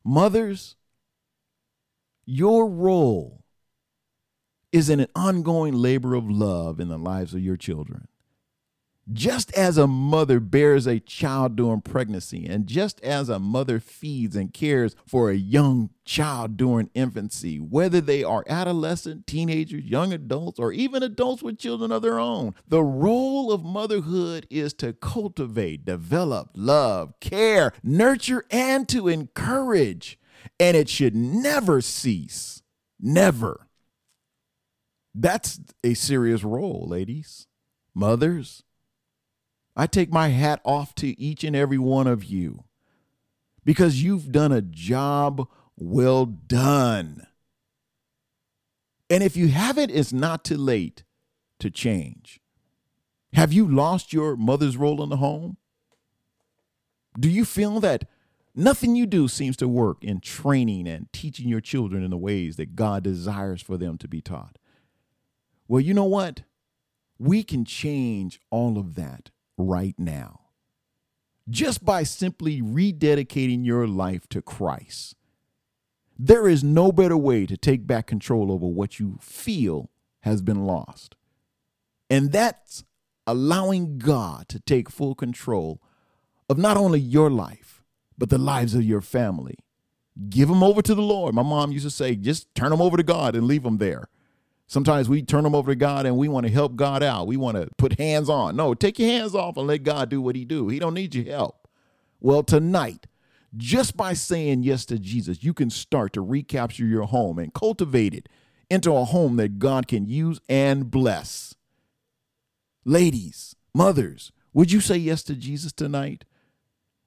Mothers, 0.04 0.76
your 2.30 2.70
role 2.70 3.44
is 4.72 4.88
in 4.88 5.00
an 5.00 5.08
ongoing 5.16 5.74
labor 5.74 6.14
of 6.14 6.30
love 6.30 6.80
in 6.80 6.88
the 6.88 6.98
lives 6.98 7.34
of 7.34 7.42
your 7.42 7.58
children. 7.58 8.08
Just 9.12 9.52
as 9.58 9.80
a 9.80 9.88
mother 9.88 10.40
bears 10.40 10.86
a 10.86 11.00
child 11.00 11.56
during 11.56 11.82
pregnancy, 11.82 12.46
and 12.46 12.68
just 12.68 13.02
as 13.02 13.30
a 13.30 13.40
mother 13.40 13.80
feeds 13.80 14.36
and 14.36 14.54
cares 14.54 14.96
for 15.08 15.32
a 15.32 15.36
young 15.36 15.90
child 16.06 16.56
during 16.56 16.92
infancy, 16.94 17.60
whether 17.60 18.00
they 18.00 18.24
are 18.24 18.44
adolescent, 18.48 19.26
teenagers, 19.26 19.84
young 19.84 20.14
adults, 20.14 20.60
or 20.60 20.72
even 20.72 21.02
adults 21.02 21.42
with 21.42 21.58
children 21.58 21.92
of 21.92 22.04
their 22.04 22.20
own, 22.20 22.54
the 22.68 22.84
role 22.84 23.52
of 23.52 23.64
motherhood 23.64 24.46
is 24.52 24.72
to 24.74 24.94
cultivate, 24.94 25.84
develop, 25.84 26.52
love, 26.54 27.20
care, 27.20 27.74
nurture, 27.82 28.46
and 28.52 28.88
to 28.88 29.08
encourage. 29.08 30.20
And 30.60 30.78
it 30.78 30.88
should 30.90 31.16
never 31.16 31.82
cease. 31.82 32.62
Never. 33.00 33.68
That's 35.14 35.60
a 35.84 35.94
serious 35.96 36.44
role, 36.44 36.86
ladies, 36.88 37.48
mothers 37.94 38.64
I 39.80 39.88
take 39.88 40.12
my 40.12 40.28
hat 40.28 40.60
off 40.66 40.94
to 40.96 41.18
each 41.18 41.46
and 41.46 41.56
every 41.56 41.78
one 41.78 42.06
of 42.06 42.26
you 42.26 42.66
because 43.64 44.04
you've 44.04 44.30
done 44.30 44.52
a 44.52 44.62
job 44.62 45.48
well 45.78 46.26
done. 46.26 47.26
And 49.10 49.24
if 49.24 49.38
you 49.38 49.48
haven't, 49.48 49.92
it's 49.92 50.12
not 50.12 50.44
too 50.44 50.58
late 50.58 51.04
to 51.60 51.70
change. 51.70 52.42
Have 53.32 53.54
you 53.54 53.66
lost 53.66 54.12
your 54.12 54.36
mother's 54.36 54.76
role 54.76 55.02
in 55.02 55.08
the 55.08 55.16
home? 55.16 55.56
Do 57.18 57.30
you 57.30 57.46
feel 57.46 57.80
that 57.80 58.04
nothing 58.56 58.96
you 58.96 59.06
do 59.06 59.28
seems 59.28 59.58
to 59.58 59.68
work 59.68 60.04
in 60.04 60.20
training 60.20 60.88
and 60.88 61.12
teaching 61.14 61.48
your 61.48 61.62
children 61.62 62.04
in 62.04 62.12
the 62.12 62.18
ways 62.18 62.56
that 62.58 62.76
God 62.76 63.04
desires 63.04 63.62
for 63.62 63.78
them 63.78 63.98
to 63.98 64.08
be 64.08 64.22
taught? 64.22 64.58
Well, 65.68 65.80
you 65.80 65.94
know 65.94 66.06
what? 66.06 66.44
We 67.18 67.44
can 67.44 67.66
change 67.66 68.40
all 68.50 68.78
of 68.78 68.96
that 68.96 69.30
right 69.58 69.96
now. 69.98 70.42
Just 71.50 71.84
by 71.84 72.04
simply 72.04 72.62
rededicating 72.62 73.66
your 73.66 73.88
life 73.88 74.28
to 74.30 74.42
Christ. 74.42 75.16
There 76.18 76.48
is 76.48 76.64
no 76.64 76.92
better 76.92 77.18
way 77.18 77.46
to 77.46 77.56
take 77.56 77.88
back 77.88 78.08
control 78.08 78.52
over 78.52 78.68
what 78.68 79.00
you 79.00 79.18
feel 79.22 79.90
has 80.22 80.42
been 80.42 80.66
lost. 80.66 81.16
And 82.10 82.32
that's 82.32 82.84
allowing 83.26 84.00
God 84.00 84.50
to 84.50 84.60
take 84.60 84.90
full 84.90 85.16
control 85.16 85.82
of 86.50 86.58
not 86.58 86.78
only 86.78 87.00
your 87.00 87.30
life, 87.30 87.79
but 88.20 88.30
the 88.30 88.38
lives 88.38 88.76
of 88.76 88.84
your 88.84 89.02
family. 89.02 89.56
Give 90.30 90.50
them 90.50 90.62
over 90.62 90.82
to 90.82 90.94
the 90.94 91.02
Lord. 91.02 91.34
My 91.34 91.42
mom 91.42 91.72
used 91.72 91.86
to 91.86 91.90
say, 91.90 92.16
just 92.16 92.54
turn 92.54 92.70
them 92.70 92.82
over 92.82 92.98
to 92.98 93.04
God 93.04 93.36
and 93.36 93.48
leave 93.48 93.64
them 93.64 93.78
there. 93.78 94.10
Sometimes 94.68 95.10
we 95.10 95.24
turn 95.24 95.46
them 95.46 95.56
over 95.56 95.72
to 95.72 95.76
God 95.76 96.06
and 96.06 96.18
we 96.18 96.28
want 96.28 96.46
to 96.46 96.52
help 96.52 96.76
God 96.76 97.02
out. 97.02 97.26
We 97.26 97.38
want 97.38 97.58
to 97.58 97.70
put 97.78 97.98
hands 97.98 98.30
on. 98.30 98.56
No, 98.56 98.76
take 98.76 99.00
your 99.00 99.10
hands 99.10 99.34
off 99.34 99.58
and 99.58 99.66
let 99.66 99.84
God 99.84 100.10
do 100.10 100.22
what 100.22 100.36
he 100.36 100.46
do. 100.46 100.68
He 100.68 100.78
don't 100.78 100.94
need 100.94 101.16
your 101.16 101.26
help. 101.26 101.68
Well, 102.20 102.44
tonight, 102.44 103.08
just 103.58 103.98
by 103.98 104.14
saying 104.14 104.64
yes 104.64 104.86
to 104.86 105.00
Jesus, 105.00 105.44
you 105.44 105.54
can 105.54 105.70
start 105.70 106.14
to 106.14 106.22
recapture 106.22 106.86
your 106.86 107.06
home 107.06 107.40
and 107.40 107.54
cultivate 107.54 108.14
it 108.14 108.30
into 108.70 108.94
a 108.94 109.06
home 109.06 109.38
that 109.38 109.58
God 109.58 109.88
can 109.88 110.06
use 110.06 110.40
and 110.48 110.92
bless. 110.92 111.56
Ladies, 112.86 113.56
mothers, 113.74 114.32
would 114.54 114.72
you 114.72 114.82
say 114.82 114.98
yes 114.98 115.24
to 115.24 115.36
Jesus 115.36 115.72
tonight? 115.72 116.26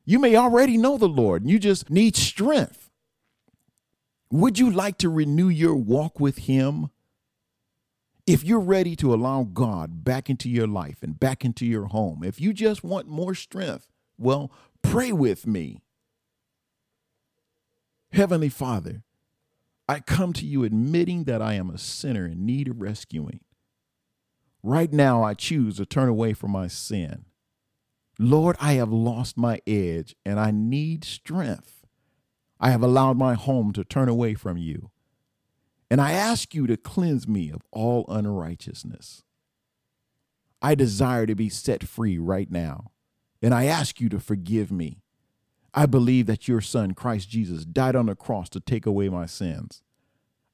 You 0.05 0.19
may 0.19 0.37
already 0.37 0.77
know 0.77 0.99
the 0.99 1.09
Lord, 1.09 1.43
and 1.43 1.51
you 1.51 1.59
just 1.59 1.91
need 1.91 2.17
strength. 2.17 2.91
Would 4.31 4.59
you 4.59 4.71
like 4.71 4.99
to 4.99 5.09
renew 5.09 5.49
your 5.49 5.75
walk 5.75 6.19
with 6.19 6.39
Him? 6.39 6.91
If 8.27 8.45
you're 8.45 8.61
ready 8.61 8.97
to 8.97 9.13
allow 9.13 9.45
God 9.45 10.05
back 10.05 10.31
into 10.31 10.49
your 10.49 10.67
life 10.67 11.03
and 11.03 11.19
back 11.19 11.45
into 11.45 11.67
your 11.67 11.87
home, 11.87 12.23
if 12.25 12.41
you 12.41 12.53
just 12.53 12.83
want 12.83 13.09
more 13.09 13.35
strength, 13.35 13.89
well, 14.17 14.53
pray 14.81 15.13
with 15.13 15.47
me. 15.47 15.83
Heavenly 18.13 18.49
Father, 18.49 19.03
I 19.89 20.01
come 20.01 20.33
to 20.35 20.47
you 20.47 20.65
admitting 20.65 21.25
that 21.25 21.43
I 21.43 21.55
am 21.55 21.71
a 21.71 21.79
sinner 21.79 22.27
in 22.27 22.47
need 22.47 22.69
of 22.69 22.81
rescuing. 22.81 23.41
Right 24.63 24.93
now, 24.93 25.23
I 25.23 25.35
choose 25.35 25.77
to 25.77 25.87
turn 25.87 26.09
away 26.09 26.33
from 26.35 26.53
my 26.53 26.69
sin. 26.69 27.25
Lord, 28.19 28.57
I 28.61 28.75
have 28.75 28.93
lost 28.93 29.37
my 29.37 29.61
edge 29.67 30.15
and 30.25 30.39
I 30.39 30.51
need 30.51 31.05
strength. 31.05 31.87
I 32.61 32.71
have 32.71 32.83
allowed 32.83 33.17
my 33.17 33.35
home 33.35 33.73
to 33.73 33.85
turn 33.85 34.09
away 34.09 34.35
from 34.35 34.57
you. 34.57 34.91
And 35.91 36.01
I 36.01 36.13
ask 36.13 36.55
you 36.55 36.67
to 36.69 36.77
cleanse 36.77 37.27
me 37.27 37.51
of 37.51 37.63
all 37.71 38.05
unrighteousness. 38.09 39.23
I 40.63 40.75
desire 40.75 41.27
to 41.27 41.35
be 41.35 41.49
set 41.49 41.83
free 41.83 42.19
right 42.19 42.51
now. 42.51 42.93
And 43.43 43.53
I 43.53 43.65
ask 43.65 44.01
you 44.01 44.09
to 44.11 44.21
forgive 44.21 44.71
me. 44.71 45.03
I 45.75 45.87
believe 45.87 46.27
that 46.27 46.47
your 46.47 46.61
son, 46.61 46.93
Christ 46.93 47.29
Jesus, 47.29 47.65
died 47.65 47.97
on 47.97 48.07
the 48.07 48.15
cross 48.15 48.49
to 48.51 48.61
take 48.61 48.87
away 48.87 49.09
my 49.09 49.27
sins. 49.27 49.83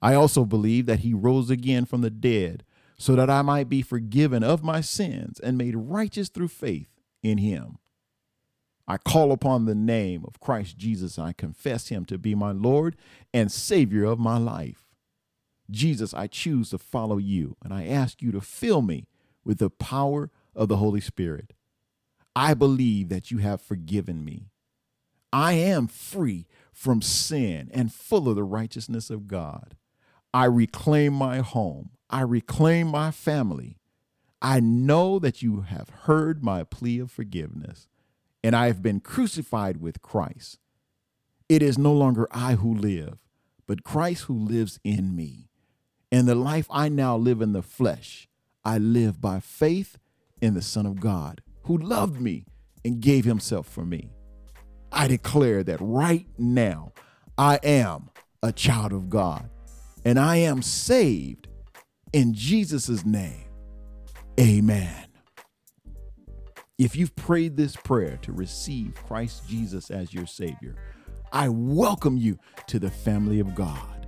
I 0.00 0.14
also 0.14 0.44
believe 0.44 0.86
that 0.86 1.00
he 1.00 1.12
rose 1.12 1.50
again 1.50 1.84
from 1.84 2.00
the 2.00 2.10
dead 2.10 2.64
so 2.96 3.14
that 3.16 3.28
I 3.28 3.42
might 3.42 3.68
be 3.68 3.82
forgiven 3.82 4.42
of 4.42 4.62
my 4.62 4.80
sins 4.80 5.38
and 5.40 5.58
made 5.58 5.76
righteous 5.76 6.28
through 6.28 6.48
faith 6.48 6.97
in 7.22 7.38
him. 7.38 7.78
I 8.86 8.96
call 8.96 9.32
upon 9.32 9.66
the 9.66 9.74
name 9.74 10.24
of 10.26 10.40
Christ 10.40 10.78
Jesus 10.78 11.18
I 11.18 11.32
confess 11.32 11.88
him 11.88 12.04
to 12.06 12.16
be 12.16 12.34
my 12.34 12.52
Lord 12.52 12.96
and 13.34 13.52
Savior 13.52 14.04
of 14.04 14.18
my 14.18 14.38
life. 14.38 14.86
Jesus, 15.70 16.14
I 16.14 16.26
choose 16.26 16.70
to 16.70 16.78
follow 16.78 17.18
you 17.18 17.56
and 17.62 17.74
I 17.74 17.84
ask 17.84 18.22
you 18.22 18.32
to 18.32 18.40
fill 18.40 18.80
me 18.80 19.06
with 19.44 19.58
the 19.58 19.68
power 19.68 20.30
of 20.54 20.68
the 20.68 20.78
Holy 20.78 21.00
Spirit. 21.00 21.52
I 22.34 22.54
believe 22.54 23.08
that 23.10 23.30
you 23.30 23.38
have 23.38 23.60
forgiven 23.60 24.24
me. 24.24 24.48
I 25.32 25.52
am 25.52 25.86
free 25.86 26.46
from 26.72 27.02
sin 27.02 27.70
and 27.74 27.92
full 27.92 28.28
of 28.28 28.36
the 28.36 28.44
righteousness 28.44 29.10
of 29.10 29.28
God. 29.28 29.76
I 30.32 30.44
reclaim 30.44 31.12
my 31.12 31.38
home. 31.38 31.90
I 32.08 32.22
reclaim 32.22 32.88
my 32.88 33.10
family. 33.10 33.76
I 34.40 34.60
know 34.60 35.18
that 35.18 35.42
you 35.42 35.62
have 35.62 35.88
heard 35.90 36.44
my 36.44 36.64
plea 36.64 37.00
of 37.00 37.10
forgiveness, 37.10 37.88
and 38.42 38.54
I 38.54 38.66
have 38.66 38.82
been 38.82 39.00
crucified 39.00 39.78
with 39.78 40.02
Christ. 40.02 40.58
It 41.48 41.62
is 41.62 41.78
no 41.78 41.92
longer 41.92 42.28
I 42.30 42.54
who 42.54 42.72
live, 42.72 43.18
but 43.66 43.84
Christ 43.84 44.24
who 44.24 44.38
lives 44.38 44.78
in 44.84 45.16
me. 45.16 45.48
And 46.12 46.26
the 46.26 46.34
life 46.34 46.66
I 46.70 46.88
now 46.88 47.16
live 47.16 47.42
in 47.42 47.52
the 47.52 47.62
flesh, 47.62 48.28
I 48.64 48.78
live 48.78 49.20
by 49.20 49.40
faith 49.40 49.98
in 50.40 50.54
the 50.54 50.62
Son 50.62 50.86
of 50.86 51.00
God, 51.00 51.42
who 51.64 51.76
loved 51.76 52.20
me 52.20 52.46
and 52.84 53.00
gave 53.00 53.24
himself 53.24 53.66
for 53.66 53.84
me. 53.84 54.12
I 54.92 55.08
declare 55.08 55.62
that 55.64 55.80
right 55.80 56.26
now 56.38 56.92
I 57.36 57.58
am 57.62 58.10
a 58.42 58.52
child 58.52 58.92
of 58.92 59.10
God 59.10 59.50
and 60.04 60.18
I 60.18 60.36
am 60.36 60.62
saved 60.62 61.48
in 62.12 62.32
Jesus' 62.32 63.04
name. 63.04 63.47
Amen. 64.38 65.06
If 66.78 66.94
you've 66.94 67.16
prayed 67.16 67.56
this 67.56 67.74
prayer 67.74 68.18
to 68.22 68.32
receive 68.32 68.94
Christ 68.94 69.48
Jesus 69.48 69.90
as 69.90 70.14
your 70.14 70.26
Savior, 70.26 70.76
I 71.32 71.48
welcome 71.48 72.16
you 72.16 72.38
to 72.68 72.78
the 72.78 72.90
family 72.90 73.40
of 73.40 73.56
God. 73.56 74.06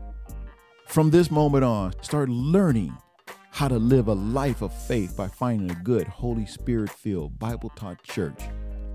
From 0.87 1.11
this 1.11 1.33
moment 1.33 1.65
on, 1.65 2.01
start 2.03 2.29
learning 2.29 2.97
how 3.51 3.67
to 3.67 3.77
live 3.77 4.07
a 4.07 4.15
life 4.15 4.63
of 4.63 4.73
faith 4.73 5.17
by 5.17 5.27
finding 5.27 5.69
a 5.69 5.83
good, 5.83 6.07
Holy 6.07 6.47
Spirit 6.47 6.91
filled, 6.91 7.37
Bible 7.41 7.73
taught 7.75 8.01
church 8.05 8.41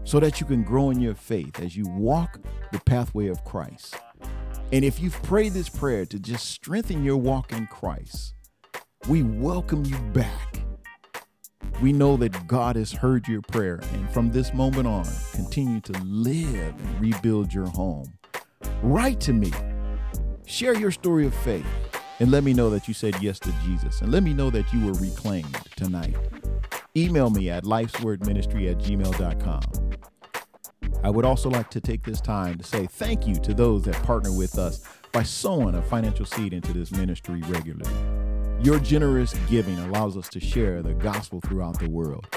so 0.06 0.22
that 0.22 0.40
you 0.40 0.48
can 0.48 0.64
grow 0.64 0.90
in 0.92 1.02
your 1.02 1.16
faith 1.16 1.60
as 1.60 1.76
you 1.76 1.86
walk 1.90 2.40
the 2.72 2.80
pathway 2.80 3.28
of 3.28 3.44
Christ. 3.44 3.98
And 4.72 4.86
if 4.86 5.02
you've 5.02 5.22
prayed 5.24 5.52
this 5.52 5.68
prayer 5.68 6.06
to 6.06 6.18
just 6.18 6.50
strengthen 6.50 7.04
your 7.04 7.18
walk 7.18 7.52
in 7.52 7.68
Christ, 7.68 8.36
we 9.10 9.22
welcome 9.22 9.84
you 9.84 9.98
back. 10.14 10.65
We 11.82 11.92
know 11.92 12.18
that 12.18 12.48
God 12.48 12.76
has 12.76 12.92
heard 12.92 13.28
your 13.28 13.42
prayer, 13.42 13.82
and 13.94 14.10
from 14.12 14.32
this 14.32 14.54
moment 14.54 14.88
on, 14.88 15.06
continue 15.34 15.82
to 15.82 15.94
live 16.04 16.74
and 16.80 17.02
rebuild 17.02 17.54
your 17.54 17.68
home. 17.68 18.12
Write 18.82 19.20
to 19.22 19.34
me, 19.34 19.52
share 20.46 20.74
your 20.74 20.92
story 20.92 21.26
of 21.26 21.36
faith, 21.36 21.66
and 22.20 22.32
let 22.32 22.44
me 22.44 22.54
know 22.54 22.70
that 22.70 22.88
you 22.88 22.94
said 22.94 23.22
yes 23.22 23.40
to 23.40 23.52
Jesus, 23.66 24.02
and 24.02 24.12
let 24.12 24.24
me 24.24 24.34
know 24.34 24.50
that 24.50 24.72
you 24.74 24.86
were 24.86 24.94
reclaimed 24.94 25.58
tonight. 25.76 26.16
Email 26.96 27.30
me 27.30 27.50
at 27.50 27.66
lifeswordministry 27.66 28.72
at 28.72 28.78
gmail.com. 28.78 29.62
I 31.04 31.10
would 31.10 31.26
also 31.26 31.50
like 31.50 31.70
to 31.72 31.82
take 31.82 32.04
this 32.04 32.22
time 32.22 32.58
to 32.58 32.64
say 32.64 32.88
thank 32.88 33.28
you 33.28 33.36
to 33.36 33.54
those 33.54 33.84
that 33.84 34.02
partner 34.04 34.32
with 34.32 34.58
us 34.58 34.88
by 35.12 35.24
sowing 35.24 35.76
a 35.76 35.82
financial 35.82 36.26
seed 36.26 36.54
into 36.54 36.74
this 36.74 36.92
ministry 36.92 37.42
regularly. 37.48 38.25
Your 38.62 38.80
generous 38.80 39.34
giving 39.50 39.78
allows 39.80 40.18
us 40.18 40.30
to 40.30 40.40
share 40.40 40.82
the 40.82 40.94
gospel 40.94 41.42
throughout 41.42 41.80
the 41.80 41.90
world. 41.90 42.28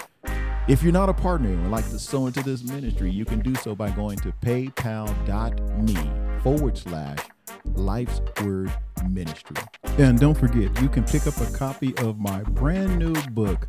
If 0.68 0.82
you're 0.82 0.92
not 0.92 1.08
a 1.08 1.14
partner 1.14 1.48
and 1.48 1.62
would 1.62 1.70
like 1.70 1.88
to 1.88 1.98
sow 1.98 2.26
into 2.26 2.42
this 2.42 2.62
ministry, 2.62 3.10
you 3.10 3.24
can 3.24 3.40
do 3.40 3.54
so 3.54 3.74
by 3.74 3.90
going 3.90 4.18
to 4.18 4.32
paypal.me 4.42 5.96
forward 6.42 6.76
slash 6.76 7.18
life's 7.64 8.20
word 8.42 8.70
ministry. 9.08 9.56
And 9.96 10.18
don't 10.18 10.36
forget, 10.36 10.78
you 10.82 10.88
can 10.90 11.04
pick 11.04 11.26
up 11.26 11.38
a 11.38 11.50
copy 11.52 11.96
of 11.98 12.18
my 12.18 12.42
brand 12.42 12.98
new 12.98 13.14
book, 13.30 13.66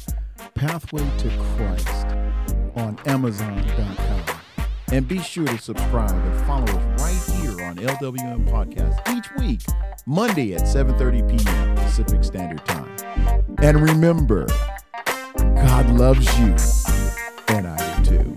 Pathway 0.55 1.09
to 1.19 1.29
Christ, 1.55 2.07
on 2.75 2.99
Amazon.com. 3.05 4.39
And 4.91 5.07
be 5.07 5.19
sure 5.19 5.47
to 5.47 5.57
subscribe 5.57 6.11
and 6.11 6.45
follow 6.45 6.65
us 6.65 7.01
right 7.01 7.28
on 7.69 7.75
LWM 7.75 8.49
Podcast 8.49 9.15
each 9.15 9.31
week, 9.37 9.61
Monday 10.07 10.55
at 10.55 10.61
7:30 10.61 11.29
p.m. 11.29 11.75
Pacific 11.75 12.23
Standard 12.23 12.65
Time. 12.65 12.89
And 13.61 13.79
remember, 13.79 14.47
God 15.37 15.87
loves 15.91 16.25
you, 16.39 16.55
and 17.49 17.67
I 17.67 18.01
do 18.01 18.33
too. 18.33 18.35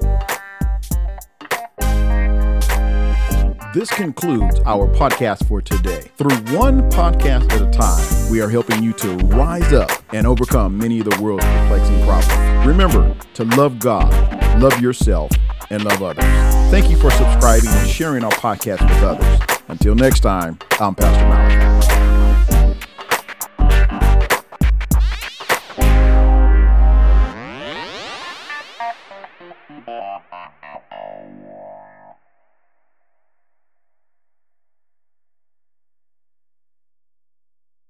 This 3.72 3.90
concludes 3.90 4.60
our 4.66 4.86
podcast 4.86 5.48
for 5.48 5.62
today. 5.62 6.02
Through 6.18 6.36
one 6.54 6.90
podcast 6.90 7.50
at 7.52 7.62
a 7.62 7.70
time, 7.70 8.30
we 8.30 8.42
are 8.42 8.50
helping 8.50 8.82
you 8.82 8.92
to 8.94 9.16
rise 9.28 9.72
up 9.72 9.90
and 10.12 10.26
overcome 10.26 10.76
many 10.76 10.98
of 10.98 11.08
the 11.08 11.22
world's 11.22 11.46
perplexing 11.46 12.04
problems. 12.04 12.66
Remember 12.66 13.16
to 13.32 13.44
love 13.56 13.78
God, 13.78 14.12
love 14.60 14.78
yourself, 14.78 15.30
and 15.72 15.84
love 15.84 16.02
others. 16.02 16.24
Thank 16.70 16.90
you 16.90 16.96
for 16.96 17.10
subscribing 17.10 17.70
and 17.70 17.88
sharing 17.88 18.24
our 18.24 18.30
podcast 18.32 18.82
with 18.88 19.02
others. 19.02 19.60
Until 19.68 19.94
next 19.94 20.20
time, 20.20 20.58
I'm 20.78 20.94
Pastor 20.94 21.24
Malachi. 21.26 21.91